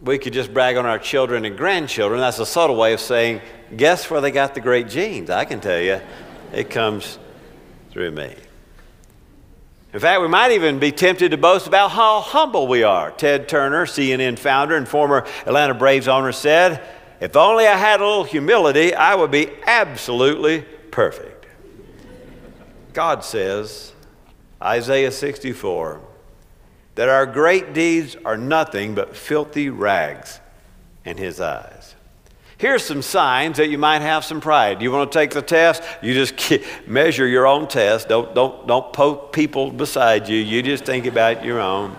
we 0.00 0.16
could 0.18 0.32
just 0.32 0.54
brag 0.54 0.76
on 0.76 0.86
our 0.86 0.98
children 1.00 1.44
and 1.44 1.56
grandchildren. 1.56 2.20
That's 2.20 2.38
a 2.38 2.46
subtle 2.46 2.76
way 2.76 2.92
of 2.92 3.00
saying, 3.00 3.40
guess 3.76 4.08
where 4.10 4.20
they 4.20 4.30
got 4.30 4.54
the 4.54 4.60
great 4.60 4.88
genes? 4.88 5.28
I 5.28 5.44
can 5.44 5.58
tell 5.58 5.80
you, 5.80 6.00
it 6.52 6.70
comes 6.70 7.18
through 7.90 8.12
me. 8.12 8.36
In 9.92 9.98
fact, 9.98 10.20
we 10.20 10.28
might 10.28 10.52
even 10.52 10.78
be 10.78 10.92
tempted 10.92 11.32
to 11.32 11.36
boast 11.36 11.66
about 11.66 11.90
how 11.90 12.20
humble 12.20 12.68
we 12.68 12.84
are. 12.84 13.10
Ted 13.10 13.48
Turner, 13.48 13.86
CNN 13.86 14.38
founder 14.38 14.76
and 14.76 14.86
former 14.86 15.26
Atlanta 15.46 15.74
Braves 15.74 16.06
owner, 16.06 16.30
said, 16.30 16.80
If 17.20 17.34
only 17.34 17.66
I 17.66 17.76
had 17.76 18.00
a 18.00 18.06
little 18.06 18.24
humility, 18.24 18.94
I 18.94 19.16
would 19.16 19.32
be 19.32 19.50
absolutely 19.66 20.60
perfect. 20.92 21.46
God 22.92 23.24
says, 23.24 23.92
Isaiah 24.62 25.10
64, 25.10 26.00
that 26.94 27.08
our 27.08 27.26
great 27.26 27.72
deeds 27.72 28.16
are 28.24 28.36
nothing 28.36 28.94
but 28.94 29.16
filthy 29.16 29.70
rags 29.70 30.38
in 31.04 31.16
His 31.16 31.40
eyes. 31.40 31.79
Here's 32.60 32.84
some 32.84 33.00
signs 33.00 33.56
that 33.56 33.70
you 33.70 33.78
might 33.78 34.02
have 34.02 34.22
some 34.22 34.38
pride. 34.38 34.82
You 34.82 34.92
want 34.92 35.10
to 35.10 35.18
take 35.18 35.30
the 35.30 35.40
test? 35.40 35.82
You 36.02 36.12
just 36.12 36.60
measure 36.86 37.26
your 37.26 37.46
own 37.46 37.66
test. 37.66 38.06
Don't, 38.06 38.34
don't, 38.34 38.66
don't 38.66 38.92
poke 38.92 39.32
people 39.32 39.70
beside 39.70 40.28
you. 40.28 40.36
You 40.36 40.62
just 40.62 40.84
think 40.84 41.06
about 41.06 41.42
your 41.42 41.58
own. 41.58 41.96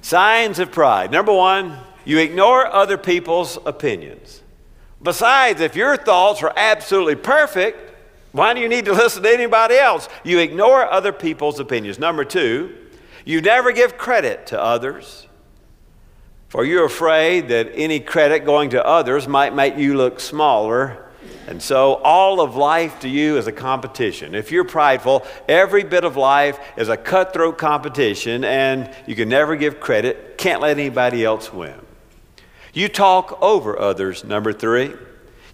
Signs 0.00 0.58
of 0.58 0.72
pride. 0.72 1.10
Number 1.10 1.34
one, 1.34 1.76
you 2.06 2.16
ignore 2.16 2.66
other 2.66 2.96
people's 2.96 3.58
opinions. 3.66 4.40
Besides, 5.02 5.60
if 5.60 5.76
your 5.76 5.98
thoughts 5.98 6.42
are 6.42 6.54
absolutely 6.56 7.16
perfect, 7.16 7.94
why 8.32 8.54
do 8.54 8.60
you 8.60 8.70
need 8.70 8.86
to 8.86 8.92
listen 8.94 9.22
to 9.22 9.30
anybody 9.30 9.74
else? 9.74 10.08
You 10.24 10.38
ignore 10.38 10.90
other 10.90 11.12
people's 11.12 11.60
opinions. 11.60 11.98
Number 11.98 12.24
two, 12.24 12.74
you 13.26 13.42
never 13.42 13.70
give 13.70 13.98
credit 13.98 14.46
to 14.46 14.58
others. 14.58 15.26
For 16.52 16.66
you're 16.66 16.84
afraid 16.84 17.48
that 17.48 17.70
any 17.74 17.98
credit 17.98 18.40
going 18.40 18.68
to 18.70 18.86
others 18.86 19.26
might 19.26 19.54
make 19.54 19.78
you 19.78 19.96
look 19.96 20.20
smaller. 20.20 21.02
And 21.46 21.62
so 21.62 21.94
all 21.94 22.42
of 22.42 22.56
life 22.56 23.00
to 23.00 23.08
you 23.08 23.38
is 23.38 23.46
a 23.46 23.52
competition. 23.52 24.34
If 24.34 24.52
you're 24.52 24.66
prideful, 24.66 25.26
every 25.48 25.82
bit 25.82 26.04
of 26.04 26.18
life 26.18 26.60
is 26.76 26.90
a 26.90 26.96
cutthroat 26.98 27.56
competition, 27.56 28.44
and 28.44 28.94
you 29.06 29.14
can 29.14 29.30
never 29.30 29.56
give 29.56 29.80
credit, 29.80 30.36
can't 30.36 30.60
let 30.60 30.78
anybody 30.78 31.24
else 31.24 31.50
win. 31.50 31.80
You 32.74 32.90
talk 32.90 33.38
over 33.40 33.78
others, 33.78 34.22
number 34.22 34.52
three. 34.52 34.92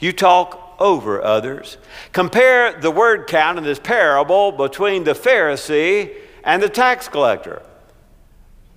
You 0.01 0.13
talk 0.13 0.75
over 0.81 1.23
others. 1.23 1.77
Compare 2.11 2.81
the 2.81 2.91
word 2.91 3.29
count 3.29 3.57
in 3.57 3.63
this 3.63 3.79
parable 3.79 4.51
between 4.51 5.05
the 5.05 5.13
Pharisee 5.13 6.17
and 6.43 6.61
the 6.61 6.69
tax 6.69 7.07
collector. 7.07 7.63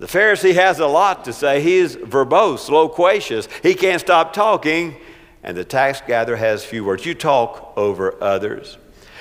The 0.02 0.08
Pharisee 0.08 0.54
has 0.54 0.80
a 0.80 0.86
lot 0.88 1.26
to 1.26 1.32
say. 1.32 1.62
He 1.62 1.76
is 1.76 1.94
verbose, 1.94 2.68
loquacious. 2.68 3.46
He 3.62 3.72
can't 3.72 4.00
stop 4.00 4.32
talking. 4.32 4.96
And 5.44 5.56
the 5.56 5.64
tax 5.64 6.02
gatherer 6.04 6.34
has 6.34 6.64
few 6.64 6.84
words. 6.84 7.06
You 7.06 7.14
talk 7.14 7.72
over 7.76 8.20
others. 8.20 8.78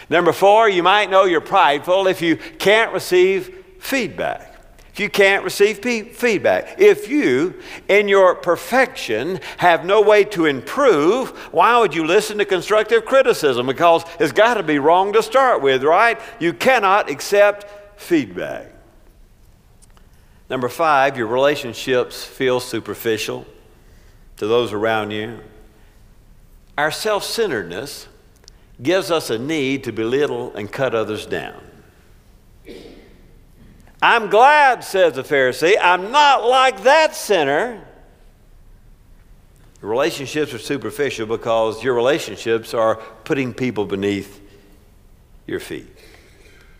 Number 0.09 0.33
four, 0.33 0.67
you 0.69 0.81
might 0.81 1.11
know 1.11 1.25
you're 1.25 1.39
prideful 1.39 2.07
if 2.07 2.19
you 2.19 2.35
can't 2.35 2.91
receive 2.93 3.63
feedback. 3.77 4.55
If 4.91 4.99
you 4.99 5.07
can't 5.07 5.43
receive 5.43 5.77
feedback. 6.15 6.81
If 6.81 7.07
you, 7.07 7.61
in 7.87 8.07
your 8.07 8.33
perfection, 8.33 9.39
have 9.57 9.85
no 9.85 10.01
way 10.01 10.23
to 10.23 10.47
improve, 10.47 11.29
why 11.53 11.77
would 11.77 11.93
you 11.93 12.07
listen 12.07 12.39
to 12.39 12.45
constructive 12.45 13.05
criticism? 13.05 13.67
Because 13.67 14.03
it's 14.19 14.31
got 14.31 14.55
to 14.55 14.63
be 14.63 14.79
wrong 14.79 15.13
to 15.13 15.21
start 15.21 15.61
with, 15.61 15.83
right? 15.83 16.19
You 16.39 16.53
cannot 16.53 17.07
accept 17.07 17.67
feedback. 18.01 18.70
Number 20.51 20.67
five, 20.67 21.15
your 21.15 21.27
relationships 21.27 22.25
feel 22.25 22.59
superficial 22.59 23.45
to 24.35 24.47
those 24.47 24.73
around 24.73 25.11
you. 25.11 25.39
Our 26.77 26.91
self 26.91 27.23
centeredness 27.23 28.09
gives 28.83 29.11
us 29.11 29.29
a 29.29 29.39
need 29.39 29.85
to 29.85 29.93
belittle 29.93 30.53
and 30.53 30.69
cut 30.69 30.93
others 30.93 31.25
down. 31.25 31.63
I'm 34.01 34.29
glad, 34.29 34.83
says 34.83 35.13
the 35.13 35.23
Pharisee, 35.23 35.77
I'm 35.81 36.11
not 36.11 36.43
like 36.43 36.83
that 36.83 37.15
sinner. 37.15 37.87
Relationships 39.79 40.53
are 40.53 40.59
superficial 40.59 41.27
because 41.27 41.81
your 41.81 41.93
relationships 41.93 42.73
are 42.73 42.97
putting 43.23 43.53
people 43.53 43.85
beneath 43.85 44.41
your 45.47 45.61
feet. 45.61 45.87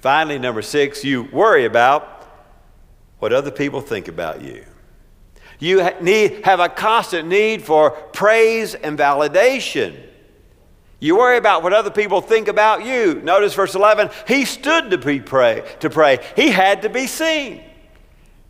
Finally, 0.02 0.40
number 0.40 0.62
six, 0.62 1.06
you 1.06 1.24
worry 1.24 1.64
about 1.64 2.11
what 3.22 3.32
other 3.32 3.52
people 3.52 3.82
think 3.82 4.08
about 4.08 4.42
you. 4.42 4.66
You 5.60 5.88
need, 6.02 6.44
have 6.44 6.60
a 6.60 6.68
constant 6.68 7.28
need 7.28 7.62
for 7.62 7.92
praise 7.92 8.74
and 8.74 8.98
validation. 8.98 9.96
You 11.00 11.18
worry 11.18 11.38
about 11.38 11.62
what 11.62 11.72
other 11.72 11.92
people 11.92 12.22
think 12.22 12.48
about 12.48 12.84
you. 12.84 13.22
Notice 13.22 13.54
verse 13.54 13.76
11, 13.76 14.10
he 14.28 14.44
stood 14.46 14.90
to 14.90 14.98
be 14.98 15.20
pray, 15.20 15.64
to 15.82 15.90
pray. 15.92 16.18
He 16.36 16.50
had 16.50 16.82
to 16.82 16.90
be 16.90 17.06
seen. 17.06 17.64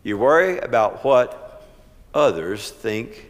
You 0.02 0.16
worry 0.16 0.58
about 0.58 1.04
what 1.04 1.62
others 2.14 2.70
think 2.70 3.26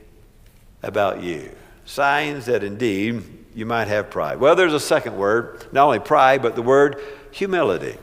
about 0.80 1.24
you. 1.24 1.50
Signs 1.84 2.46
that 2.46 2.62
indeed 2.62 3.20
you 3.52 3.66
might 3.66 3.88
have 3.88 4.10
pride. 4.10 4.38
Well, 4.38 4.54
there's 4.54 4.74
a 4.74 4.80
second 4.80 5.16
word, 5.16 5.66
not 5.72 5.86
only 5.86 5.98
pride, 5.98 6.40
but 6.40 6.54
the 6.54 6.62
word 6.62 7.00
humility. 7.32 7.98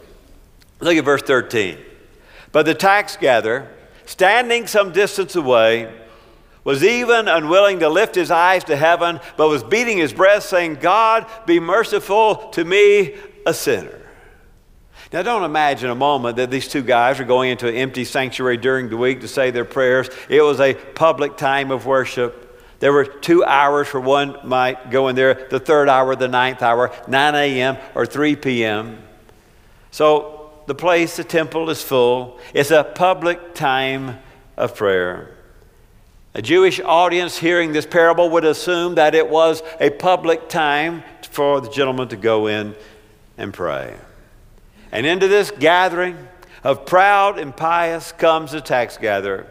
Look 0.81 0.97
at 0.97 1.05
verse 1.05 1.21
13. 1.21 1.77
But 2.51 2.65
the 2.65 2.73
tax 2.73 3.15
gatherer, 3.15 3.69
standing 4.05 4.67
some 4.67 4.91
distance 4.91 5.35
away, 5.35 5.93
was 6.63 6.83
even 6.83 7.27
unwilling 7.27 7.79
to 7.79 7.89
lift 7.89 8.15
his 8.15 8.31
eyes 8.31 8.63
to 8.65 8.75
heaven, 8.75 9.19
but 9.37 9.47
was 9.47 9.63
beating 9.63 9.97
his 9.97 10.13
breast, 10.13 10.49
saying, 10.49 10.75
God, 10.75 11.25
be 11.45 11.59
merciful 11.59 12.49
to 12.49 12.63
me, 12.63 13.15
a 13.45 13.53
sinner. 13.53 13.99
Now, 15.11 15.23
don't 15.23 15.43
imagine 15.43 15.89
a 15.89 15.95
moment 15.95 16.35
that 16.35 16.51
these 16.51 16.67
two 16.67 16.83
guys 16.83 17.19
are 17.19 17.23
going 17.23 17.49
into 17.49 17.67
an 17.67 17.73
empty 17.73 18.05
sanctuary 18.05 18.57
during 18.57 18.89
the 18.89 18.97
week 18.97 19.21
to 19.21 19.27
say 19.27 19.49
their 19.49 19.65
prayers. 19.65 20.09
It 20.29 20.41
was 20.41 20.59
a 20.59 20.75
public 20.75 21.35
time 21.35 21.71
of 21.71 21.87
worship. 21.87 22.45
There 22.79 22.93
were 22.93 23.05
two 23.05 23.43
hours 23.43 23.91
where 23.91 24.03
one 24.03 24.37
might 24.43 24.91
go 24.91 25.07
in 25.07 25.15
there, 25.15 25.47
the 25.49 25.59
third 25.59 25.89
hour, 25.89 26.15
the 26.15 26.27
ninth 26.27 26.61
hour, 26.61 26.91
9 27.07 27.35
a.m. 27.35 27.77
or 27.95 28.05
3 28.05 28.35
p.m. 28.35 29.01
So 29.89 30.38
the 30.69 30.75
place, 30.75 31.17
the 31.17 31.23
temple 31.23 31.71
is 31.71 31.81
full. 31.81 32.39
It's 32.53 32.69
a 32.69 32.83
public 32.83 33.55
time 33.55 34.19
of 34.55 34.75
prayer. 34.75 35.35
A 36.35 36.43
Jewish 36.43 36.79
audience 36.79 37.39
hearing 37.39 37.73
this 37.73 37.87
parable 37.87 38.29
would 38.29 38.45
assume 38.45 38.93
that 38.95 39.15
it 39.15 39.27
was 39.27 39.63
a 39.79 39.89
public 39.89 40.47
time 40.47 41.03
for 41.23 41.59
the 41.59 41.71
gentleman 41.71 42.07
to 42.09 42.15
go 42.15 42.45
in 42.45 42.75
and 43.35 43.51
pray. 43.51 43.97
And 44.91 45.07
into 45.07 45.27
this 45.27 45.49
gathering 45.49 46.27
of 46.63 46.85
proud 46.85 47.39
and 47.39 47.57
pious 47.57 48.11
comes 48.11 48.51
the 48.51 48.61
tax 48.61 48.95
gatherer. 48.95 49.47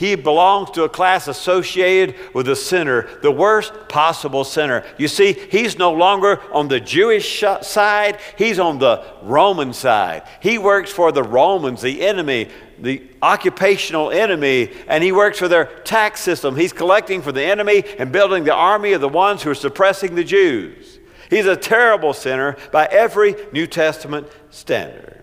He 0.00 0.14
belongs 0.14 0.70
to 0.70 0.84
a 0.84 0.88
class 0.88 1.28
associated 1.28 2.14
with 2.32 2.48
a 2.48 2.56
sinner, 2.56 3.06
the 3.20 3.30
worst 3.30 3.74
possible 3.90 4.44
sinner. 4.44 4.82
You 4.96 5.08
see, 5.08 5.34
he's 5.34 5.76
no 5.76 5.92
longer 5.92 6.40
on 6.54 6.68
the 6.68 6.80
Jewish 6.80 7.44
side, 7.60 8.18
he's 8.38 8.58
on 8.58 8.78
the 8.78 9.04
Roman 9.20 9.74
side. 9.74 10.22
He 10.40 10.56
works 10.56 10.90
for 10.90 11.12
the 11.12 11.22
Romans, 11.22 11.82
the 11.82 12.00
enemy, 12.00 12.48
the 12.78 13.02
occupational 13.20 14.10
enemy, 14.10 14.70
and 14.88 15.04
he 15.04 15.12
works 15.12 15.38
for 15.38 15.48
their 15.48 15.66
tax 15.66 16.22
system. 16.22 16.56
He's 16.56 16.72
collecting 16.72 17.20
for 17.20 17.32
the 17.32 17.44
enemy 17.44 17.84
and 17.98 18.10
building 18.10 18.44
the 18.44 18.54
army 18.54 18.94
of 18.94 19.02
the 19.02 19.08
ones 19.08 19.42
who 19.42 19.50
are 19.50 19.54
suppressing 19.54 20.14
the 20.14 20.24
Jews. 20.24 20.98
He's 21.28 21.44
a 21.44 21.56
terrible 21.56 22.14
sinner 22.14 22.56
by 22.72 22.86
every 22.86 23.36
New 23.52 23.66
Testament 23.66 24.28
standard. 24.48 25.22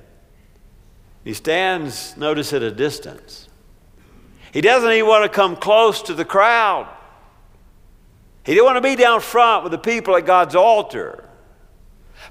He 1.24 1.34
stands, 1.34 2.16
notice, 2.16 2.54
at 2.54 2.62
a 2.62 2.70
distance. 2.70 3.47
He 4.52 4.62
doesn't 4.62 4.92
even 4.92 5.08
want 5.08 5.24
to 5.24 5.30
come 5.30 5.56
close 5.56 6.02
to 6.04 6.14
the 6.14 6.26
crowd. 6.26 6.88
He 8.44 8.54
didn't 8.54 8.66
want 8.66 8.78
to 8.78 8.82
be 8.82 8.96
down 8.96 9.22
front 9.22 9.64
with 9.64 9.72
the 9.72 9.78
people 9.78 10.16
at 10.16 10.26
God's 10.26 10.56
altar. 10.56 11.28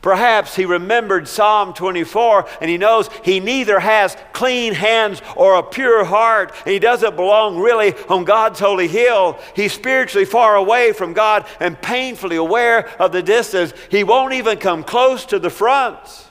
Perhaps 0.03 0.55
he 0.55 0.65
remembered 0.65 1.29
Psalm 1.29 1.73
24 1.73 2.49
and 2.61 2.71
he 2.71 2.79
knows 2.79 3.09
he 3.25 3.41
neither 3.41 3.81
has 3.81 4.17
clean 4.33 4.75
hands 4.75 5.23
or 5.37 5.55
a 5.55 5.63
pure 5.63 6.05
heart. 6.05 6.55
He 6.65 6.79
doesn't 6.79 7.17
belong 7.17 7.59
really 7.59 7.95
on 8.09 8.25
God's 8.25 8.61
holy 8.61 8.89
hill. 8.89 9.39
He's 9.55 9.73
spiritually 9.73 10.27
far 10.27 10.57
away 10.57 10.93
from 10.93 11.13
God 11.13 11.47
and 11.61 11.81
painfully 11.81 12.37
aware 12.37 12.89
of 13.01 13.13
the 13.13 13.23
distance. 13.23 13.73
He 13.91 14.05
won't 14.05 14.35
even 14.35 14.59
come 14.59 14.85
close 14.85 15.25
to 15.27 15.39
the 15.39 15.51
front. 15.51 16.26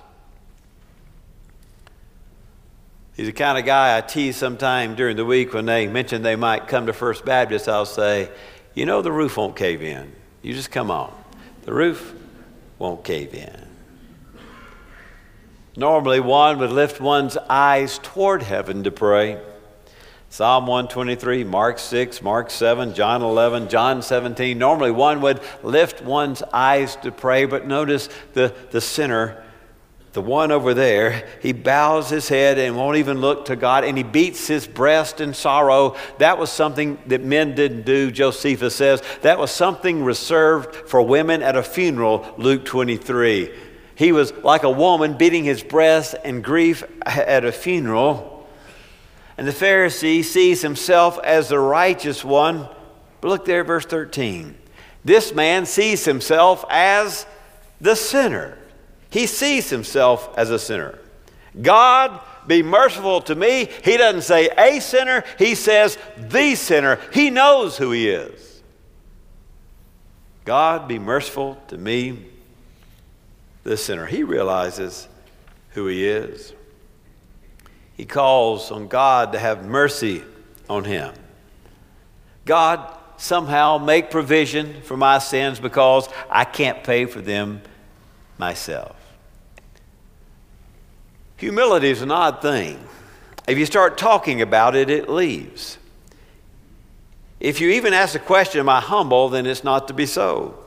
He's 3.16 3.28
the 3.28 3.34
kind 3.34 3.58
of 3.58 3.66
guy 3.66 3.98
I 3.98 4.02
tease 4.02 4.36
sometime 4.36 4.96
during 4.96 5.16
the 5.16 5.24
week 5.24 5.54
when 5.54 5.66
they 5.66 5.88
mention 5.88 6.22
they 6.22 6.36
might 6.36 6.68
come 6.68 6.88
to 6.88 6.94
First 6.94 7.24
Baptist. 7.24 7.70
I'll 7.70 7.86
say, 7.86 8.30
You 8.74 8.86
know, 8.86 9.02
the 9.02 9.12
roof 9.12 9.38
won't 9.38 9.56
cave 9.56 9.82
in. 9.82 10.12
You 10.42 10.54
just 10.54 10.70
come 10.70 10.92
on. 10.92 11.14
The 11.64 11.74
roof 11.74 12.14
won't 12.78 13.06
cave 13.06 13.34
in. 13.34 13.68
Normally, 15.78 16.20
one 16.20 16.60
would 16.60 16.72
lift 16.72 17.00
one's 17.00 17.38
eyes 17.50 18.00
toward 18.00 18.44
heaven 18.44 18.84
to 18.84 18.92
pray. 18.92 19.40
Psalm 20.30 20.68
123, 20.68 21.46
Mark 21.46 21.80
6, 21.80 22.22
Mark 22.22 22.52
7, 22.52 22.94
John 22.94 23.22
11, 23.22 23.70
John 23.70 24.02
17. 24.02 24.58
Normally, 24.58 24.92
one 24.92 25.22
would 25.22 25.40
lift 25.64 26.02
one's 26.02 26.44
eyes 26.52 26.98
to 26.98 27.12
pray, 27.14 27.46
but 27.46 27.66
notice 27.66 28.10
the, 28.34 28.54
the 28.72 28.82
sinner 28.82 29.45
the 30.16 30.22
one 30.22 30.52
over 30.52 30.74
there, 30.74 31.28
he 31.42 31.52
bows 31.52 32.10
his 32.10 32.28
head 32.28 32.58
and 32.58 32.76
won't 32.76 32.98
even 32.98 33.22
look 33.22 33.46
to 33.46 33.56
God, 33.56 33.84
and 33.84 33.96
he 33.96 34.04
beats 34.04 34.48
his 34.48 34.66
breast 34.66 35.22
in 35.22 35.36
sorrow. 35.36 35.96
That 36.18 36.40
was 36.40 36.50
something 36.52 36.98
that 37.06 37.22
men 37.22 37.54
didn't 37.54 37.84
do, 37.84 38.10
Josephus 38.10 38.76
says. 38.76 39.04
That 39.22 39.38
was 39.38 39.52
something 39.52 40.04
reserved 40.04 40.90
for 40.90 41.02
women 41.04 41.44
at 41.44 41.56
a 41.56 41.62
funeral, 41.62 42.34
Luke 42.38 42.66
23. 42.66 43.54
He 43.94 44.12
was 44.12 44.34
like 44.38 44.64
a 44.64 44.72
woman 44.72 45.18
beating 45.18 45.44
his 45.44 45.62
breast 45.62 46.16
in 46.26 46.42
grief 46.42 46.84
at 47.06 47.46
a 47.46 47.52
funeral. 47.52 48.50
And 49.38 49.48
the 49.48 49.52
Pharisee 49.52 50.24
sees 50.24 50.62
himself 50.62 51.20
as 51.24 51.50
the 51.50 51.60
righteous 51.60 52.24
one. 52.24 52.68
But 53.22 53.28
look 53.28 53.46
there, 53.46 53.64
verse 53.64 53.86
13. 53.86 54.56
This 55.04 55.34
man 55.34 55.66
sees 55.66 56.06
himself 56.06 56.66
as 56.70 57.26
the 57.80 57.96
sinner. 57.96 58.58
He 59.16 59.28
sees 59.28 59.70
himself 59.70 60.38
as 60.38 60.50
a 60.50 60.60
sinner. 60.60 61.00
God, 61.62 62.20
be 62.48 62.62
merciful 62.62 63.22
to 63.22 63.34
me. 63.34 63.70
He 63.82 63.96
doesn't 63.96 64.24
say 64.24 64.50
a 64.50 64.82
sinner, 64.82 65.24
he 65.40 65.56
says 65.56 65.98
the 66.18 66.56
sinner. 66.56 67.00
He 67.14 67.30
knows 67.30 67.78
who 67.78 67.92
he 67.92 68.10
is. 68.10 68.62
God, 70.44 70.90
be 70.90 71.00
merciful 71.00 71.58
to 71.70 71.78
me, 71.78 72.26
the 73.64 73.78
sinner. 73.78 74.06
He 74.06 74.24
realizes 74.24 75.08
who 75.70 75.88
he 75.88 76.06
is. 76.06 76.52
He 77.96 78.04
calls 78.04 78.70
on 78.70 78.90
God 78.90 79.32
to 79.32 79.40
have 79.40 79.64
mercy 79.64 80.24
on 80.70 80.84
him. 80.84 81.14
God, 82.44 82.94
somehow 83.16 83.78
make 83.78 84.12
provision 84.12 84.82
for 84.82 84.98
my 84.98 85.20
sins 85.20 85.62
because 85.62 86.10
I 86.30 86.44
can't 86.44 86.84
pay 86.84 87.06
for 87.06 87.22
them 87.22 87.62
myself. 88.38 88.98
Humility 91.38 91.90
is 91.90 92.02
an 92.02 92.12
odd 92.12 92.42
thing. 92.42 92.80
If 93.48 93.58
you 93.58 93.66
start 93.66 93.98
talking 93.98 94.42
about 94.42 94.76
it, 94.76 94.90
it 94.90 95.10
leaves. 95.10 95.78
If 97.40 97.62
you 97.62 97.72
even 97.72 97.94
ask 97.94 98.14
the 98.14 98.20
question, 98.20 98.60
Am 98.60 98.70
I 98.70 98.80
humble? 98.80 99.30
then 99.30 99.46
it's 99.46 99.64
not 99.64 99.88
to 99.90 99.94
be 99.94 100.06
so. 100.06 100.58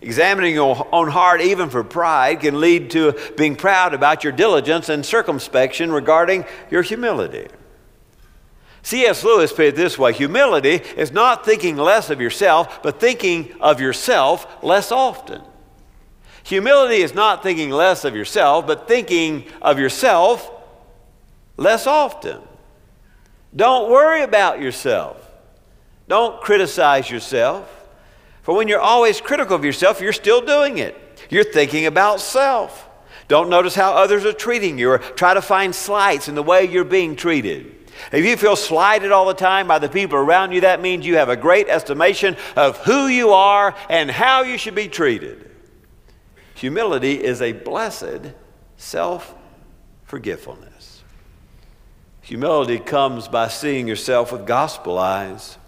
Examining 0.00 0.54
your 0.54 0.88
own 0.92 1.08
heart, 1.08 1.40
even 1.40 1.70
for 1.70 1.84
pride, 1.84 2.40
can 2.40 2.60
lead 2.60 2.90
to 2.90 3.16
being 3.36 3.54
proud 3.54 3.94
about 3.94 4.24
your 4.24 4.32
diligence 4.32 4.88
and 4.88 5.06
circumspection 5.06 5.92
regarding 5.92 6.44
your 6.70 6.82
humility. 6.82 7.46
C.S. 8.82 9.22
Lewis 9.22 9.52
put 9.52 9.66
it 9.66 9.76
this 9.76 9.96
way 9.96 10.12
humility 10.12 10.82
is 10.96 11.12
not 11.12 11.44
thinking 11.44 11.76
less 11.76 12.10
of 12.10 12.20
yourself, 12.20 12.82
but 12.82 12.98
thinking 12.98 13.54
of 13.60 13.80
yourself 13.80 14.62
less 14.62 14.90
often. 14.90 15.40
Humility 16.44 17.02
is 17.02 17.14
not 17.14 17.42
thinking 17.42 17.70
less 17.70 18.04
of 18.04 18.16
yourself, 18.16 18.66
but 18.66 18.88
thinking 18.88 19.46
of 19.60 19.78
yourself 19.78 20.50
less 21.56 21.86
often. 21.86 22.40
Don't 23.54 23.90
worry 23.90 24.22
about 24.22 24.60
yourself. 24.60 25.18
Don't 26.08 26.40
criticize 26.40 27.10
yourself. 27.10 27.68
For 28.42 28.54
when 28.54 28.66
you're 28.66 28.80
always 28.80 29.20
critical 29.20 29.54
of 29.54 29.64
yourself, 29.64 30.00
you're 30.00 30.12
still 30.12 30.40
doing 30.40 30.78
it. 30.78 30.96
You're 31.30 31.44
thinking 31.44 31.86
about 31.86 32.20
self. 32.20 32.88
Don't 33.28 33.48
notice 33.48 33.74
how 33.74 33.92
others 33.92 34.24
are 34.24 34.32
treating 34.32 34.78
you 34.78 34.90
or 34.90 34.98
try 34.98 35.32
to 35.32 35.42
find 35.42 35.74
slights 35.74 36.28
in 36.28 36.34
the 36.34 36.42
way 36.42 36.64
you're 36.64 36.84
being 36.84 37.14
treated. 37.14 37.76
If 38.10 38.24
you 38.24 38.36
feel 38.36 38.56
slighted 38.56 39.12
all 39.12 39.26
the 39.26 39.34
time 39.34 39.68
by 39.68 39.78
the 39.78 39.88
people 39.88 40.18
around 40.18 40.52
you, 40.52 40.62
that 40.62 40.80
means 40.80 41.06
you 41.06 41.16
have 41.16 41.28
a 41.28 41.36
great 41.36 41.68
estimation 41.68 42.36
of 42.56 42.78
who 42.78 43.06
you 43.06 43.30
are 43.30 43.76
and 43.88 44.10
how 44.10 44.42
you 44.42 44.58
should 44.58 44.74
be 44.74 44.88
treated. 44.88 45.51
Humility 46.62 47.14
is 47.14 47.42
a 47.42 47.50
blessed 47.50 48.34
self 48.76 49.34
forgetfulness. 50.04 51.02
Humility 52.20 52.78
comes 52.78 53.26
by 53.26 53.48
seeing 53.48 53.88
yourself 53.88 54.30
with 54.30 54.46
gospel 54.46 54.96
eyes. 54.96 55.58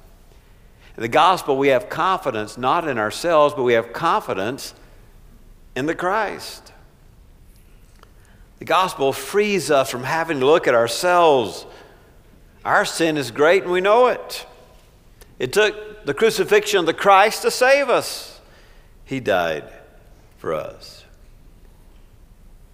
In 0.96 1.02
the 1.02 1.09
gospel, 1.09 1.57
we 1.57 1.66
have 1.68 1.88
confidence 1.88 2.57
not 2.57 2.87
in 2.87 2.96
ourselves, 2.96 3.54
but 3.54 3.64
we 3.64 3.72
have 3.72 3.92
confidence 3.92 4.72
in 5.74 5.87
the 5.87 5.96
Christ. 5.96 6.72
The 8.61 8.64
gospel 8.64 9.12
frees 9.12 9.72
us 9.72 9.90
from 9.90 10.04
having 10.04 10.38
to 10.38 10.46
look 10.46 10.68
at 10.68 10.76
ourselves. 10.76 11.66
Our 12.64 12.85
sin 12.85 13.16
is 13.16 13.33
great 13.33 13.64
and 13.64 13.72
we 13.72 13.80
know 13.80 14.07
it. 14.07 14.46
It 15.40 15.52
took 15.52 16.07
the 16.07 16.14
crucifixion 16.14 16.78
of 16.78 16.87
the 16.87 16.94
Christ 16.94 17.42
to 17.42 17.50
save 17.50 17.88
us. 17.88 18.40
He 19.04 19.18
died 19.18 19.64
for 20.44 20.52
us. 20.52 21.07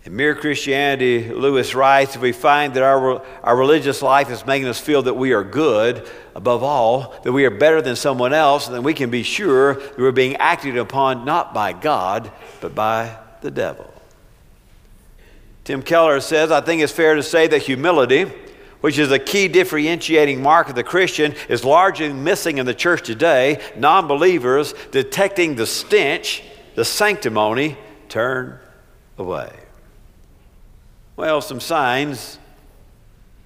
In 0.05 0.17
Mere 0.17 0.35
Christianity, 0.35 1.33
Lewis 1.33 1.73
writes, 1.73 2.17
if 2.17 2.21
we 2.21 2.33
find 2.33 2.75
that 2.75 2.83
our, 2.83 3.25
our 3.45 3.57
religious 3.57 4.03
life 4.03 4.29
is 4.29 4.45
making 4.45 4.67
us 4.67 4.81
feel 4.81 5.03
that 5.03 5.15
we 5.15 5.33
are 5.33 5.45
good, 5.45 6.11
above 6.35 6.65
all, 6.65 7.15
that 7.23 7.31
we 7.31 7.45
are 7.45 7.51
better 7.51 7.81
than 7.81 7.95
someone 7.95 8.33
else, 8.33 8.67
then 8.67 8.83
we 8.83 8.93
can 8.93 9.09
be 9.09 9.23
sure 9.23 9.75
that 9.75 9.99
we're 9.99 10.11
being 10.11 10.35
acted 10.39 10.77
upon 10.77 11.25
not 11.25 11.55
by 11.55 11.73
God, 11.73 12.33
but 12.61 12.75
by 12.75 13.17
the 13.41 13.53
devil. 13.53 13.89
Tim 15.63 15.81
Keller 15.81 16.19
says, 16.21 16.51
I 16.51 16.63
think 16.63 16.83
it's 16.83 16.93
fair 16.93 17.15
to 17.15 17.23
say 17.23 17.47
that 17.47 17.63
humility, 17.63 18.25
which 18.81 18.99
is 18.99 19.13
a 19.13 19.19
key 19.21 19.47
differentiating 19.47 20.43
mark 20.43 20.69
of 20.69 20.75
the 20.75 20.83
Christian, 20.83 21.37
is 21.49 21.65
largely 21.65 22.13
missing 22.13 22.59
in 22.59 22.67
the 22.67 22.75
church 22.75 23.07
today. 23.07 23.63
Non 23.77 24.09
believers 24.09 24.75
detecting 24.91 25.55
the 25.55 25.69
stench, 25.69 26.43
the 26.81 26.85
sanctimony, 26.87 27.77
turn 28.09 28.59
away. 29.19 29.53
Well, 31.15 31.43
some 31.43 31.61
signs 31.61 32.39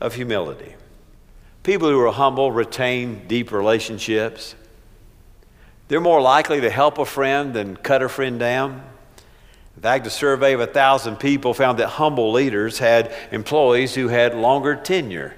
of 0.00 0.14
humility. 0.14 0.76
People 1.64 1.88
who 1.88 1.98
are 1.98 2.12
humble 2.12 2.52
retain 2.52 3.26
deep 3.26 3.50
relationships. 3.50 4.54
They're 5.88 6.00
more 6.00 6.20
likely 6.20 6.60
to 6.60 6.70
help 6.70 6.98
a 6.98 7.04
friend 7.04 7.52
than 7.52 7.76
cut 7.76 8.04
a 8.04 8.08
friend 8.08 8.38
down. 8.38 8.84
In 9.74 9.82
fact, 9.82 10.06
a 10.06 10.10
survey 10.10 10.52
of 10.52 10.60
1,000 10.60 11.16
people 11.16 11.54
found 11.54 11.80
that 11.80 11.88
humble 11.88 12.30
leaders 12.30 12.78
had 12.78 13.12
employees 13.32 13.96
who 13.96 14.06
had 14.06 14.36
longer 14.36 14.76
tenure 14.76 15.34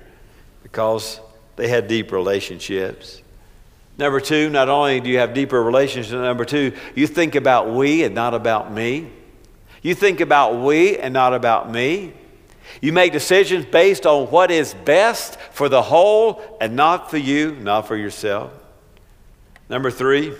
because 0.62 1.18
they 1.56 1.68
had 1.68 1.88
deep 1.88 2.12
relationships. 2.12 3.22
Number 3.98 4.20
two, 4.20 4.50
not 4.50 4.68
only 4.68 5.00
do 5.00 5.08
you 5.08 5.18
have 5.18 5.32
deeper 5.32 5.62
relationships, 5.62 6.12
number 6.12 6.44
two, 6.44 6.72
you 6.94 7.06
think 7.06 7.34
about 7.34 7.70
we 7.70 8.04
and 8.04 8.14
not 8.14 8.34
about 8.34 8.72
me. 8.72 9.10
You 9.82 9.94
think 9.94 10.20
about 10.20 10.60
we 10.62 10.98
and 10.98 11.14
not 11.14 11.32
about 11.32 11.70
me. 11.70 12.12
You 12.80 12.92
make 12.92 13.12
decisions 13.12 13.64
based 13.64 14.04
on 14.04 14.26
what 14.26 14.50
is 14.50 14.74
best 14.74 15.38
for 15.52 15.68
the 15.68 15.82
whole 15.82 16.42
and 16.60 16.76
not 16.76 17.10
for 17.10 17.16
you, 17.16 17.52
not 17.56 17.86
for 17.86 17.96
yourself. 17.96 18.52
Number 19.68 19.90
three, 19.90 20.34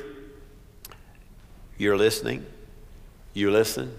you're 1.79 1.97
listening. 1.97 2.45
You 3.33 3.51
listen. 3.51 3.95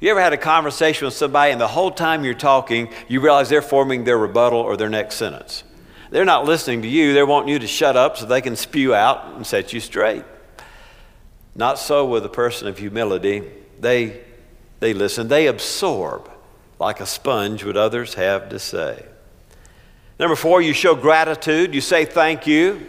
You 0.00 0.10
ever 0.10 0.20
had 0.20 0.32
a 0.32 0.38
conversation 0.38 1.06
with 1.06 1.14
somebody 1.14 1.52
and 1.52 1.60
the 1.60 1.68
whole 1.68 1.90
time 1.90 2.24
you're 2.24 2.34
talking, 2.34 2.92
you 3.08 3.20
realize 3.20 3.48
they're 3.48 3.62
forming 3.62 4.04
their 4.04 4.18
rebuttal 4.18 4.58
or 4.58 4.76
their 4.76 4.90
next 4.90 5.16
sentence? 5.16 5.62
They're 6.10 6.24
not 6.24 6.44
listening 6.44 6.82
to 6.82 6.88
you, 6.88 7.14
they're 7.14 7.26
wanting 7.26 7.48
you 7.48 7.58
to 7.58 7.66
shut 7.66 7.96
up 7.96 8.16
so 8.16 8.26
they 8.26 8.40
can 8.40 8.56
spew 8.56 8.94
out 8.94 9.34
and 9.34 9.46
set 9.46 9.72
you 9.72 9.80
straight. 9.80 10.24
Not 11.54 11.78
so 11.78 12.06
with 12.06 12.24
a 12.24 12.30
person 12.30 12.68
of 12.68 12.78
humility. 12.78 13.42
They, 13.80 14.20
they 14.80 14.94
listen, 14.94 15.28
they 15.28 15.46
absorb 15.46 16.30
like 16.78 17.00
a 17.00 17.06
sponge 17.06 17.64
what 17.64 17.76
others 17.76 18.14
have 18.14 18.50
to 18.50 18.58
say. 18.58 19.04
Number 20.18 20.36
four, 20.36 20.62
you 20.62 20.72
show 20.72 20.94
gratitude. 20.94 21.74
You 21.74 21.80
say 21.80 22.04
thank 22.04 22.46
you. 22.46 22.86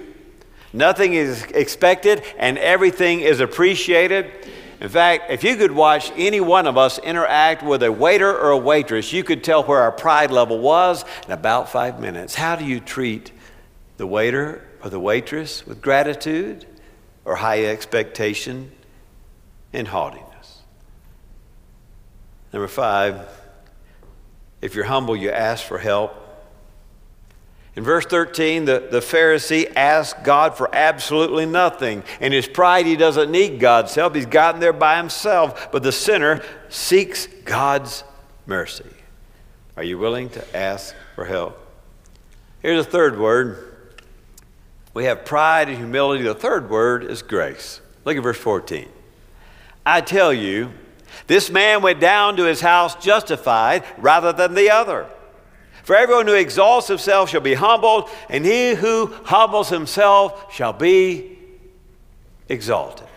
Nothing 0.74 1.14
is 1.14 1.44
expected 1.44 2.24
and 2.38 2.58
everything 2.58 3.22
is 3.22 3.40
appreciated. 3.40 4.32
In 4.80 4.90
fact, 4.90 5.32
if 5.32 5.44
you 5.44 5.56
could 5.56 5.72
watch 5.72 6.12
any 6.16 6.40
one 6.40 6.68
of 6.68 6.78
us 6.78 7.00
interact 7.00 7.64
with 7.64 7.82
a 7.82 7.92
waiter 7.92 8.30
or 8.30 8.52
a 8.52 8.58
waitress, 8.58 9.12
you 9.12 9.24
could 9.24 9.44
tell 9.44 9.64
where 9.64 9.82
our 9.82 9.92
pride 9.92 10.30
level 10.30 10.60
was 10.60 11.04
in 11.26 11.32
about 11.32 11.70
five 11.70 12.00
minutes. 12.00 12.36
How 12.36 12.56
do 12.56 12.64
you 12.64 12.80
treat 12.80 13.32
the 13.98 14.06
waiter 14.06 14.68
or 14.84 14.92
the 14.92 15.00
waitress 15.00 15.66
with 15.66 15.82
gratitude 15.82 16.68
or 17.26 17.36
high 17.38 17.66
expectation 17.66 18.72
and 19.74 19.88
haughtiness? 19.88 20.62
Number 22.54 22.68
five, 22.68 23.28
if 24.62 24.76
you're 24.76 24.86
humble, 24.86 25.16
you 25.16 25.32
ask 25.32 25.66
for 25.66 25.80
help. 25.80 26.27
In 27.78 27.84
verse 27.84 28.08
13, 28.08 28.66
the, 28.66 28.88
the 28.90 29.02
Pharisee 29.02 29.72
asked 29.76 30.24
God 30.24 30.58
for 30.58 30.68
absolutely 30.74 31.46
nothing. 31.46 32.04
In 32.20 32.32
his 32.32 32.48
pride, 32.48 32.88
he 32.88 32.96
doesn't 32.96 33.30
need 33.30 33.60
God's 33.60 33.94
help. 33.94 34.16
He's 34.16 34.26
gotten 34.26 34.60
there 34.60 34.74
by 34.74 34.98
himself. 34.98 35.72
But 35.72 35.84
the 35.84 35.92
sinner 35.92 36.42
seeks 36.70 37.28
God's 37.46 38.04
mercy. 38.48 38.90
Are 39.78 39.84
you 39.84 40.00
willing 40.00 40.30
to 40.30 40.58
ask 40.58 40.96
for 41.14 41.26
help? 41.26 41.56
Here's 42.64 42.84
a 42.84 42.90
third 42.90 43.20
word. 43.20 43.76
We 44.96 45.06
have 45.06 45.24
pride 45.24 45.70
and 45.70 45.78
humility. 45.78 46.24
The 46.24 46.34
third 46.34 46.72
word 46.72 47.04
is 47.04 47.22
grace. 47.22 47.80
Look 48.06 48.18
at 48.18 48.24
verse 48.24 48.40
14. 48.40 48.90
I 49.86 50.02
tell 50.02 50.34
you, 50.34 50.72
this 51.28 51.52
man 51.52 51.84
went 51.84 52.00
down 52.00 52.38
to 52.38 52.44
his 52.46 52.60
house 52.60 52.96
justified 52.96 53.84
rather 54.00 54.34
than 54.34 54.56
the 54.56 54.72
other. 54.72 55.08
For 55.88 55.96
everyone 55.96 56.28
who 56.28 56.34
exalts 56.34 56.90
himself 56.90 57.30
shall 57.30 57.40
be 57.40 57.54
humbled, 57.54 58.10
and 58.28 58.44
he 58.44 58.76
who 58.76 59.06
humbles 59.24 59.70
himself 59.70 60.54
shall 60.54 60.74
be 60.74 61.38
exalted. 62.50 63.08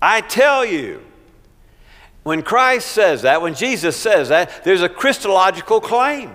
I 0.00 0.22
tell 0.22 0.64
you, 0.64 1.02
when 2.22 2.40
Christ 2.40 2.86
says 2.92 3.20
that, 3.22 3.42
when 3.42 3.52
Jesus 3.52 3.94
says 3.94 4.30
that, 4.30 4.64
there's 4.64 4.80
a 4.80 4.88
Christological 4.88 5.82
claim. 5.82 6.30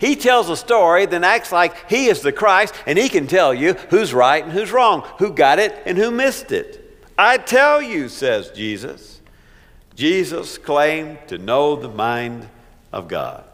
He 0.00 0.16
tells 0.16 0.50
a 0.50 0.56
story, 0.56 1.06
then 1.06 1.22
acts 1.22 1.52
like 1.52 1.88
he 1.88 2.06
is 2.06 2.20
the 2.20 2.32
Christ, 2.32 2.74
and 2.86 2.98
he 2.98 3.08
can 3.08 3.28
tell 3.28 3.54
you 3.54 3.74
who's 3.90 4.12
right 4.12 4.42
and 4.42 4.52
who's 4.52 4.72
wrong, 4.72 5.06
who 5.20 5.32
got 5.32 5.60
it 5.60 5.80
and 5.86 5.96
who 5.96 6.10
missed 6.10 6.50
it. 6.50 6.98
I 7.16 7.38
tell 7.38 7.80
you, 7.80 8.08
says 8.08 8.50
Jesus. 8.50 9.20
Jesus 9.94 10.58
claimed 10.58 11.18
to 11.28 11.38
know 11.38 11.76
the 11.76 11.88
mind 11.88 12.48
of 12.92 13.06
God. 13.06 13.44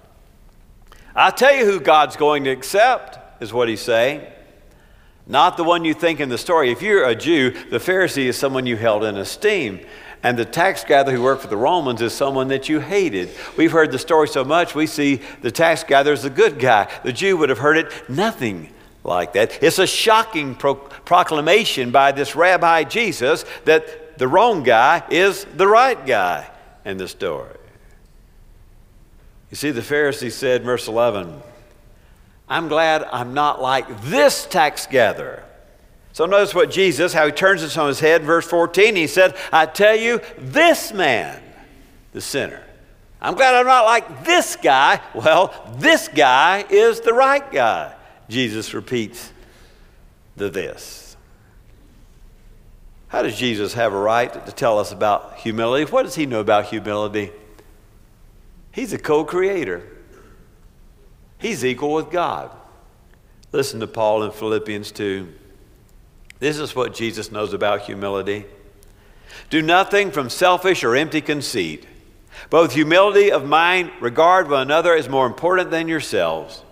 I'll 1.16 1.32
tell 1.32 1.54
you 1.54 1.64
who 1.64 1.80
God's 1.80 2.16
going 2.16 2.44
to 2.44 2.50
accept, 2.50 3.42
is 3.42 3.52
what 3.52 3.68
he's 3.68 3.80
saying. 3.80 4.20
Not 5.26 5.56
the 5.56 5.64
one 5.64 5.84
you 5.84 5.94
think 5.94 6.20
in 6.20 6.28
the 6.28 6.38
story. 6.38 6.70
If 6.70 6.82
you're 6.82 7.08
a 7.08 7.14
Jew, 7.14 7.50
the 7.70 7.78
Pharisee 7.78 8.26
is 8.26 8.36
someone 8.36 8.66
you 8.66 8.76
held 8.76 9.02
in 9.02 9.16
esteem. 9.16 9.80
And 10.22 10.38
the 10.38 10.44
tax 10.44 10.84
gatherer 10.84 11.16
who 11.16 11.22
worked 11.22 11.42
for 11.42 11.48
the 11.48 11.56
Romans 11.56 12.02
is 12.02 12.12
someone 12.12 12.48
that 12.48 12.68
you 12.68 12.80
hated. 12.80 13.30
We've 13.56 13.72
heard 13.72 13.92
the 13.92 13.98
story 13.98 14.28
so 14.28 14.44
much, 14.44 14.74
we 14.74 14.86
see 14.86 15.20
the 15.40 15.50
tax 15.50 15.84
gatherer 15.84 16.12
as 16.12 16.24
a 16.24 16.30
good 16.30 16.58
guy. 16.58 16.90
The 17.02 17.12
Jew 17.12 17.36
would 17.38 17.48
have 17.48 17.58
heard 17.58 17.78
it 17.78 17.92
nothing 18.08 18.72
like 19.02 19.32
that. 19.32 19.62
It's 19.62 19.78
a 19.78 19.86
shocking 19.86 20.54
pro- 20.54 20.74
proclamation 20.74 21.92
by 21.92 22.12
this 22.12 22.36
Rabbi 22.36 22.84
Jesus 22.84 23.44
that 23.64 24.18
the 24.18 24.28
wrong 24.28 24.62
guy 24.62 25.02
is 25.10 25.44
the 25.44 25.66
right 25.66 26.04
guy 26.06 26.50
in 26.84 26.98
the 26.98 27.08
story. 27.08 27.55
You 29.50 29.56
see, 29.56 29.70
the 29.70 29.80
Pharisee 29.80 30.32
said, 30.32 30.64
verse 30.64 30.88
11, 30.88 31.40
I'm 32.48 32.68
glad 32.68 33.04
I'm 33.04 33.34
not 33.34 33.60
like 33.60 34.02
this 34.02 34.46
tax 34.46 34.86
gatherer. 34.86 35.44
So 36.12 36.24
notice 36.24 36.54
what 36.54 36.70
Jesus, 36.70 37.12
how 37.12 37.26
he 37.26 37.32
turns 37.32 37.60
this 37.60 37.76
on 37.76 37.88
his 37.88 38.00
head. 38.00 38.22
Verse 38.22 38.46
14, 38.46 38.96
he 38.96 39.06
said, 39.06 39.36
I 39.52 39.66
tell 39.66 39.94
you, 39.94 40.20
this 40.38 40.92
man, 40.92 41.42
the 42.12 42.20
sinner. 42.20 42.62
I'm 43.20 43.34
glad 43.34 43.54
I'm 43.54 43.66
not 43.66 43.84
like 43.84 44.24
this 44.24 44.56
guy. 44.56 45.00
Well, 45.14 45.54
this 45.78 46.08
guy 46.08 46.64
is 46.70 47.00
the 47.00 47.12
right 47.12 47.50
guy. 47.52 47.94
Jesus 48.28 48.72
repeats 48.74 49.32
the 50.36 50.48
this. 50.48 51.16
How 53.08 53.22
does 53.22 53.36
Jesus 53.36 53.74
have 53.74 53.92
a 53.92 53.98
right 53.98 54.32
to 54.46 54.52
tell 54.52 54.78
us 54.78 54.92
about 54.92 55.36
humility? 55.36 55.90
What 55.90 56.02
does 56.02 56.14
he 56.14 56.26
know 56.26 56.40
about 56.40 56.66
humility? 56.66 57.30
He's 58.76 58.92
a 58.92 58.98
co 58.98 59.24
creator, 59.24 59.82
he's 61.38 61.64
equal 61.64 61.94
with 61.94 62.10
God. 62.10 62.50
Listen 63.50 63.80
to 63.80 63.86
Paul 63.86 64.22
in 64.22 64.32
Philippians 64.32 64.92
2. 64.92 65.32
This 66.40 66.58
is 66.58 66.76
what 66.76 66.92
Jesus 66.92 67.32
knows 67.32 67.54
about 67.54 67.82
humility. 67.82 68.44
Do 69.48 69.62
nothing 69.62 70.10
from 70.10 70.28
selfish 70.28 70.84
or 70.84 70.94
empty 70.94 71.22
conceit. 71.22 71.86
Both 72.50 72.74
humility 72.74 73.32
of 73.32 73.46
mind, 73.46 73.92
regard 73.98 74.50
one 74.50 74.60
another 74.60 74.94
as 74.94 75.08
more 75.08 75.26
important 75.26 75.70
than 75.70 75.88
yourselves. 75.88 76.62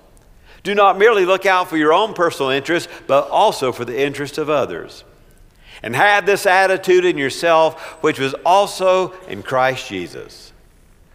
Do 0.62 0.75
not 0.75 0.99
merely 0.99 1.25
look 1.25 1.47
out 1.47 1.71
for 1.71 1.79
your 1.79 1.95
own 1.95 2.12
personal 2.12 2.51
interest, 2.51 2.90
but 3.07 3.31
also 3.31 3.73
for 3.73 3.87
the 3.87 3.99
interest 3.99 4.37
of 4.37 4.51
others 4.51 5.05
and 5.83 5.95
have 5.95 6.25
this 6.25 6.47
attitude 6.47 7.05
in 7.05 7.19
yourself, 7.19 8.03
which 8.03 8.19
was 8.19 8.35
also 8.47 9.12
in 9.29 9.43
Christ 9.43 9.88
Jesus, 9.88 10.54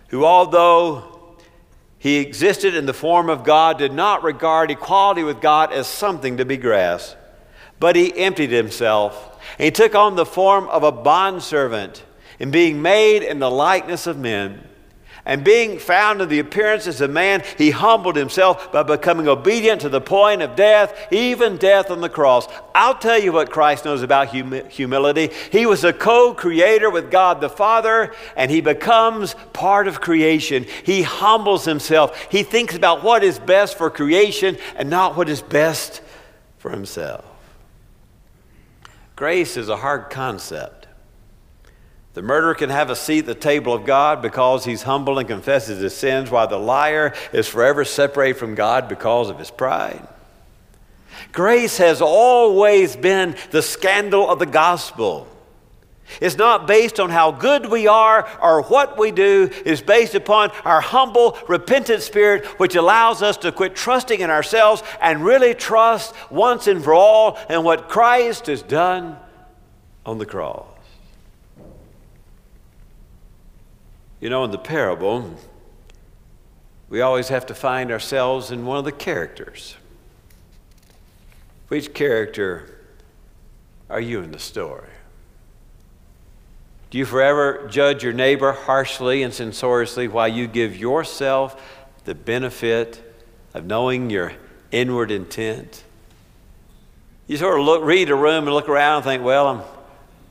who, 0.09 0.25
although 0.25 1.35
he 1.97 2.17
existed 2.17 2.75
in 2.75 2.85
the 2.85 2.93
form 2.93 3.29
of 3.29 3.43
God, 3.43 3.77
did 3.77 3.93
not 3.93 4.23
regard 4.23 4.71
equality 4.71 5.23
with 5.23 5.41
God 5.41 5.73
as 5.73 5.87
something 5.87 6.37
to 6.37 6.45
be 6.45 6.57
grasped, 6.57 7.17
but 7.79 7.95
he 7.95 8.15
emptied 8.17 8.51
himself. 8.51 9.41
And 9.57 9.65
he 9.65 9.71
took 9.71 9.95
on 9.95 10.15
the 10.15 10.25
form 10.25 10.67
of 10.69 10.83
a 10.83 10.91
bondservant, 10.91 12.03
and 12.39 12.51
being 12.51 12.81
made 12.81 13.23
in 13.23 13.39
the 13.39 13.51
likeness 13.51 14.07
of 14.07 14.17
men, 14.17 14.68
And 15.29 15.43
being 15.43 15.77
found 15.77 16.21
in 16.21 16.29
the 16.29 16.39
appearance 16.39 16.87
as 16.87 17.01
a 17.01 17.07
man, 17.07 17.43
he 17.55 17.69
humbled 17.69 18.15
himself 18.15 18.71
by 18.71 18.81
becoming 18.81 19.27
obedient 19.27 19.81
to 19.81 19.89
the 19.89 20.01
point 20.01 20.41
of 20.41 20.55
death, 20.55 21.07
even 21.11 21.57
death 21.57 21.91
on 21.91 22.01
the 22.01 22.09
cross. 22.09 22.47
I'll 22.73 22.97
tell 22.97 23.19
you 23.19 23.31
what 23.31 23.51
Christ 23.51 23.85
knows 23.85 24.01
about 24.01 24.29
hum- 24.29 24.67
humility. 24.69 25.29
He 25.51 25.67
was 25.67 25.83
a 25.83 25.93
co 25.93 26.33
creator 26.33 26.89
with 26.89 27.11
God 27.11 27.41
the 27.41 27.49
Father, 27.49 28.11
and 28.35 28.49
he 28.49 28.59
becomes 28.59 29.35
part 29.53 29.87
of 29.87 30.01
creation. 30.01 30.65
He 30.83 31.03
humbles 31.03 31.63
himself. 31.63 32.19
He 32.31 32.41
thinks 32.41 32.73
about 32.73 33.03
what 33.03 33.23
is 33.23 33.37
best 33.37 33.77
for 33.77 33.91
creation 33.91 34.57
and 34.77 34.89
not 34.89 35.15
what 35.15 35.29
is 35.29 35.43
best 35.43 36.01
for 36.57 36.71
himself. 36.71 37.23
Grace 39.15 39.57
is 39.57 39.69
a 39.69 39.77
hard 39.77 40.09
concept. 40.09 40.78
The 42.13 42.21
murderer 42.21 42.55
can 42.55 42.69
have 42.69 42.89
a 42.89 42.95
seat 42.95 43.19
at 43.19 43.25
the 43.27 43.35
table 43.35 43.73
of 43.73 43.85
God 43.85 44.21
because 44.21 44.65
he's 44.65 44.81
humble 44.81 45.19
and 45.19 45.27
confesses 45.27 45.79
his 45.79 45.95
sins, 45.95 46.31
while 46.31 46.47
the 46.47 46.57
liar 46.57 47.13
is 47.31 47.47
forever 47.47 47.85
separated 47.85 48.39
from 48.39 48.55
God 48.55 48.87
because 48.87 49.29
of 49.29 49.37
his 49.37 49.51
pride. 49.51 50.07
Grace 51.31 51.77
has 51.77 52.01
always 52.01 52.95
been 52.95 53.35
the 53.51 53.61
scandal 53.61 54.29
of 54.29 54.39
the 54.39 54.45
gospel. 54.45 55.27
It's 56.21 56.37
not 56.37 56.65
based 56.65 56.99
on 56.99 57.11
how 57.11 57.31
good 57.31 57.67
we 57.67 57.87
are 57.87 58.27
or 58.41 58.63
what 58.63 58.97
we 58.97 59.11
do. 59.11 59.49
It's 59.63 59.81
based 59.81 60.15
upon 60.15 60.49
our 60.65 60.81
humble, 60.81 61.37
repentant 61.47 62.01
spirit, 62.01 62.45
which 62.59 62.75
allows 62.75 63.21
us 63.21 63.37
to 63.37 63.51
quit 63.51 63.75
trusting 63.75 64.19
in 64.19 64.31
ourselves 64.31 64.81
and 65.01 65.23
really 65.23 65.53
trust 65.53 66.15
once 66.31 66.65
and 66.65 66.83
for 66.83 66.95
all 66.95 67.37
in 67.49 67.63
what 67.63 67.89
Christ 67.89 68.47
has 68.47 68.63
done 68.63 69.17
on 70.05 70.17
the 70.17 70.25
cross. 70.25 70.68
You 74.19 74.29
know, 74.29 74.43
in 74.43 74.51
the 74.51 74.57
parable, 74.57 75.37
we 76.89 77.01
always 77.01 77.29
have 77.29 77.45
to 77.47 77.55
find 77.55 77.91
ourselves 77.91 78.51
in 78.51 78.65
one 78.65 78.77
of 78.77 78.85
the 78.85 78.91
characters. 78.91 79.75
Which 81.69 81.93
character 81.93 82.79
are 83.89 84.01
you 84.01 84.21
in 84.21 84.31
the 84.31 84.39
story? 84.39 84.89
Do 86.89 86.97
you 86.97 87.05
forever 87.05 87.67
judge 87.69 88.03
your 88.03 88.13
neighbor 88.13 88.51
harshly 88.51 89.21
and 89.21 89.33
censoriously 89.33 90.07
while 90.07 90.27
you 90.27 90.47
give 90.47 90.75
yourself 90.75 91.79
the 92.05 92.15
benefit 92.15 93.03
of 93.53 93.65
knowing 93.65 94.09
your 94.09 94.33
inward 94.71 95.11
intent? 95.11 95.83
You 97.27 97.37
sort 97.37 97.59
of 97.59 97.65
look, 97.65 97.83
read 97.83 98.09
a 98.09 98.15
room 98.15 98.45
and 98.45 98.53
look 98.55 98.67
around 98.67 98.97
and 98.97 99.05
think, 99.05 99.23
well, 99.23 99.47
I'm 99.47 99.59
a 99.59 99.65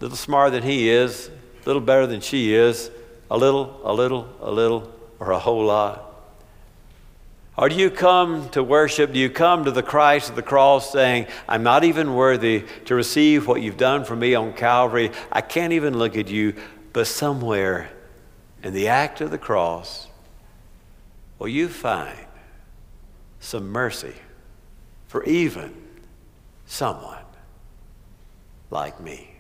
little 0.01 0.17
smarter 0.17 0.51
than 0.51 0.65
he 0.65 0.89
is, 0.91 1.29
a 1.29 1.67
little 1.67 1.81
better 1.81 2.09
than 2.09 2.21
she 2.21 2.53
is. 2.53 2.91
A 3.31 3.37
little, 3.37 3.81
a 3.85 3.93
little, 3.93 4.29
a 4.41 4.51
little, 4.51 4.93
or 5.19 5.31
a 5.33 5.39
whole 5.39 5.65
lot? 5.65 6.05
Or 7.59 7.69
do 7.69 7.75
you 7.75 7.91
come 7.91 8.49
to 8.51 8.63
worship? 8.63 9.13
Do 9.13 9.19
you 9.19 9.29
come 9.29 9.65
to 9.65 9.73
the 9.73 9.83
Christ 9.83 10.31
of 10.31 10.37
the 10.37 10.43
cross 10.43 10.93
saying, 10.93 11.27
I'm 11.49 11.65
not 11.65 11.83
even 11.83 12.15
worthy 12.15 12.65
to 12.85 12.95
receive 12.95 13.49
what 13.49 13.61
you've 13.61 13.77
done 13.77 14.05
for 14.05 14.15
me 14.15 14.37
on 14.37 14.53
Calvary? 14.53 15.11
I 15.33 15.41
can't 15.41 15.73
even 15.73 15.99
look 15.99 16.17
at 16.17 16.29
you, 16.29 16.55
but 16.93 17.09
somewhere 17.09 17.91
in 18.63 18.75
the 18.75 18.87
act 18.87 19.21
of 19.21 19.33
the 19.33 19.39
cross, 19.39 20.07
will 21.41 21.49
you 21.49 21.69
find 21.69 22.27
some 23.41 23.71
mercy 23.71 24.15
for 25.09 25.25
even 25.25 25.75
someone 26.67 27.25
like 28.71 29.01
me? 29.01 29.38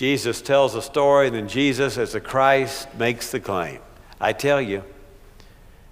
Jesus 0.00 0.40
tells 0.40 0.74
a 0.74 0.80
story, 0.80 1.26
and 1.26 1.36
then 1.36 1.46
Jesus, 1.46 1.98
as 1.98 2.12
the 2.12 2.22
Christ, 2.22 2.88
makes 2.94 3.30
the 3.30 3.38
claim. 3.38 3.80
I 4.18 4.32
tell 4.32 4.58
you, 4.58 4.82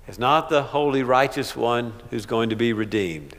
it's 0.07 0.19
not 0.19 0.49
the 0.49 0.63
holy, 0.63 1.03
righteous 1.03 1.55
one 1.55 1.93
who's 2.09 2.25
going 2.25 2.49
to 2.49 2.57
be 2.57 2.73
redeemed. 2.73 3.37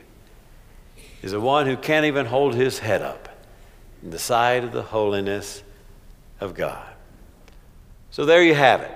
It's 1.24 1.32
the 1.32 1.40
one 1.40 1.66
who 1.66 1.76
can't 1.76 2.06
even 2.06 2.28
hold 2.28 2.54
his 2.54 2.78
head 2.78 3.02
up 3.02 3.30
in 4.04 4.12
the 4.12 4.20
sight 4.20 4.64
of 4.64 4.72
the 4.72 4.84
holiness 4.84 5.64
of 6.40 6.54
God. 6.54 6.88
So 8.12 8.24
there 8.26 8.44
you 8.44 8.54
have 8.54 8.82
it 8.82 8.92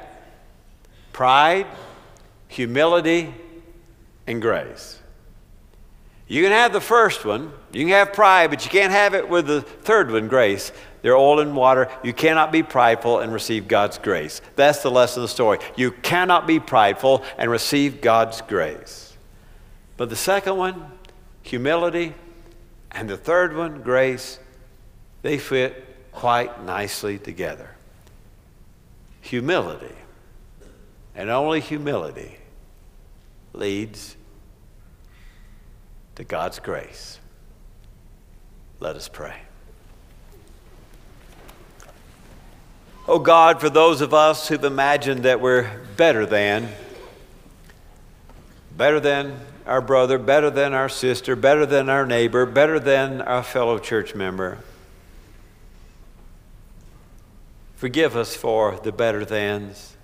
pride, 1.12 1.66
humility, 2.50 3.34
and 4.28 4.44
grace. 4.44 5.00
You 6.28 6.44
can 6.44 6.52
have 6.52 6.72
the 6.72 6.80
first 6.80 7.26
one, 7.26 7.52
you 7.72 7.82
can 7.82 7.90
have 7.90 8.14
pride, 8.14 8.52
but 8.52 8.64
you 8.64 8.70
can't 8.70 8.92
have 8.92 9.16
it 9.16 9.28
with 9.28 9.48
the 9.48 9.62
third 9.62 10.12
one, 10.12 10.28
grace. 10.28 10.72
They're 11.04 11.18
oil 11.18 11.42
and 11.42 11.56
water. 11.56 11.90
You 12.02 12.14
cannot 12.14 12.52
be 12.52 12.64
prideful 12.64 13.20
and 13.20 13.32
receive 13.32 13.68
God's 13.68 13.98
grace. 13.98 14.42
That's 14.56 14.82
the 14.82 14.90
lesson 14.90 15.22
of 15.22 15.30
the 15.30 15.34
story. 15.34 15.60
You 15.76 15.92
cannot 15.92 16.48
be 16.48 16.62
prideful 16.62 17.24
and 17.38 17.52
receive 17.52 18.02
God's 18.02 18.42
grace. 18.42 19.16
But 19.98 20.10
the 20.10 20.16
second 20.16 20.56
one, 20.56 20.92
humility, 21.42 22.16
and 22.90 23.10
the 23.10 23.18
third 23.18 23.56
one, 23.56 23.82
grace, 23.82 24.40
they 25.24 25.38
fit 25.38 25.86
quite 26.14 26.64
nicely 26.64 27.20
together. 27.20 27.76
Humility, 29.20 29.96
and 31.16 31.30
only 31.30 31.60
humility, 31.60 32.38
leads 33.52 34.16
to 36.16 36.24
God's 36.24 36.60
grace. 36.60 37.20
Let 38.80 38.96
us 38.96 39.10
pray. 39.10 39.36
Oh 43.06 43.20
God, 43.20 43.60
for 43.60 43.70
those 43.70 44.00
of 44.00 44.14
us 44.14 44.48
who've 44.48 44.64
imagined 44.64 45.24
that 45.24 45.42
we're 45.42 45.70
better 45.98 46.26
than, 46.26 46.70
better 48.78 49.02
than 49.02 49.42
our 49.66 49.82
brother, 49.82 50.18
better 50.18 50.50
than 50.50 50.74
our 50.74 50.88
sister, 50.88 51.36
better 51.36 51.66
than 51.66 51.90
our 51.90 52.06
neighbor, 52.06 52.46
better 52.46 52.80
than 52.80 53.22
our 53.22 53.44
fellow 53.44 53.78
church 53.78 54.16
member, 54.16 54.60
forgive 57.76 58.16
us 58.16 58.38
for 58.38 58.80
the 58.84 58.94
better 58.94 59.26
thans. 59.26 59.98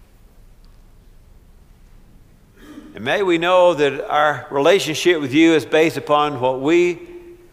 And 2.95 3.05
may 3.05 3.23
we 3.23 3.37
know 3.37 3.75
that 3.75 4.09
our 4.09 4.45
relationship 4.51 5.21
with 5.21 5.33
you 5.33 5.53
is 5.53 5.65
based 5.65 5.95
upon 5.95 6.41
what 6.41 6.59
we 6.59 6.99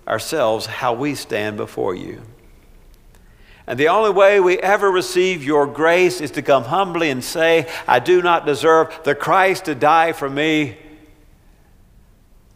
ourselves, 0.09 0.67
how 0.67 0.95
we 0.95 1.15
stand 1.15 1.57
before 1.57 1.95
you. 1.95 2.21
And 3.67 3.79
the 3.79 3.89
only 3.89 4.11
way 4.11 4.39
we 4.39 4.59
ever 4.59 4.91
receive 4.91 5.43
your 5.43 5.67
grace 5.67 6.21
is 6.21 6.31
to 6.33 6.43
come 6.43 6.65
humbly 6.65 7.11
and 7.11 7.23
say, 7.23 7.69
I 7.87 7.99
do 7.99 8.23
not 8.23 8.47
deserve 8.47 9.01
the 9.05 9.15
Christ 9.15 9.65
to 9.65 9.75
die 9.75 10.13
for 10.13 10.31
me. 10.31 10.79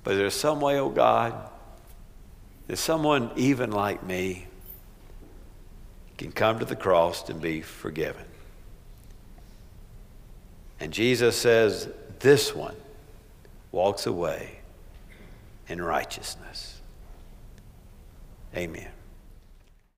But 0.04 0.14
there's 0.14 0.34
some 0.34 0.60
way, 0.60 0.78
oh 0.78 0.88
God, 0.88 1.34
that 2.68 2.76
someone 2.76 3.30
even 3.34 3.72
like 3.72 4.04
me 4.04 4.46
can 6.16 6.30
come 6.30 6.60
to 6.60 6.64
the 6.64 6.76
cross 6.76 7.28
and 7.28 7.40
be 7.40 7.60
forgiven. 7.60 8.24
And 10.78 10.92
Jesus 10.92 11.36
says, 11.36 11.88
This 12.20 12.54
one 12.54 12.76
walks 13.72 14.06
away 14.06 14.60
in 15.68 15.82
righteousness. 15.82 16.80
Amen. 18.56 18.88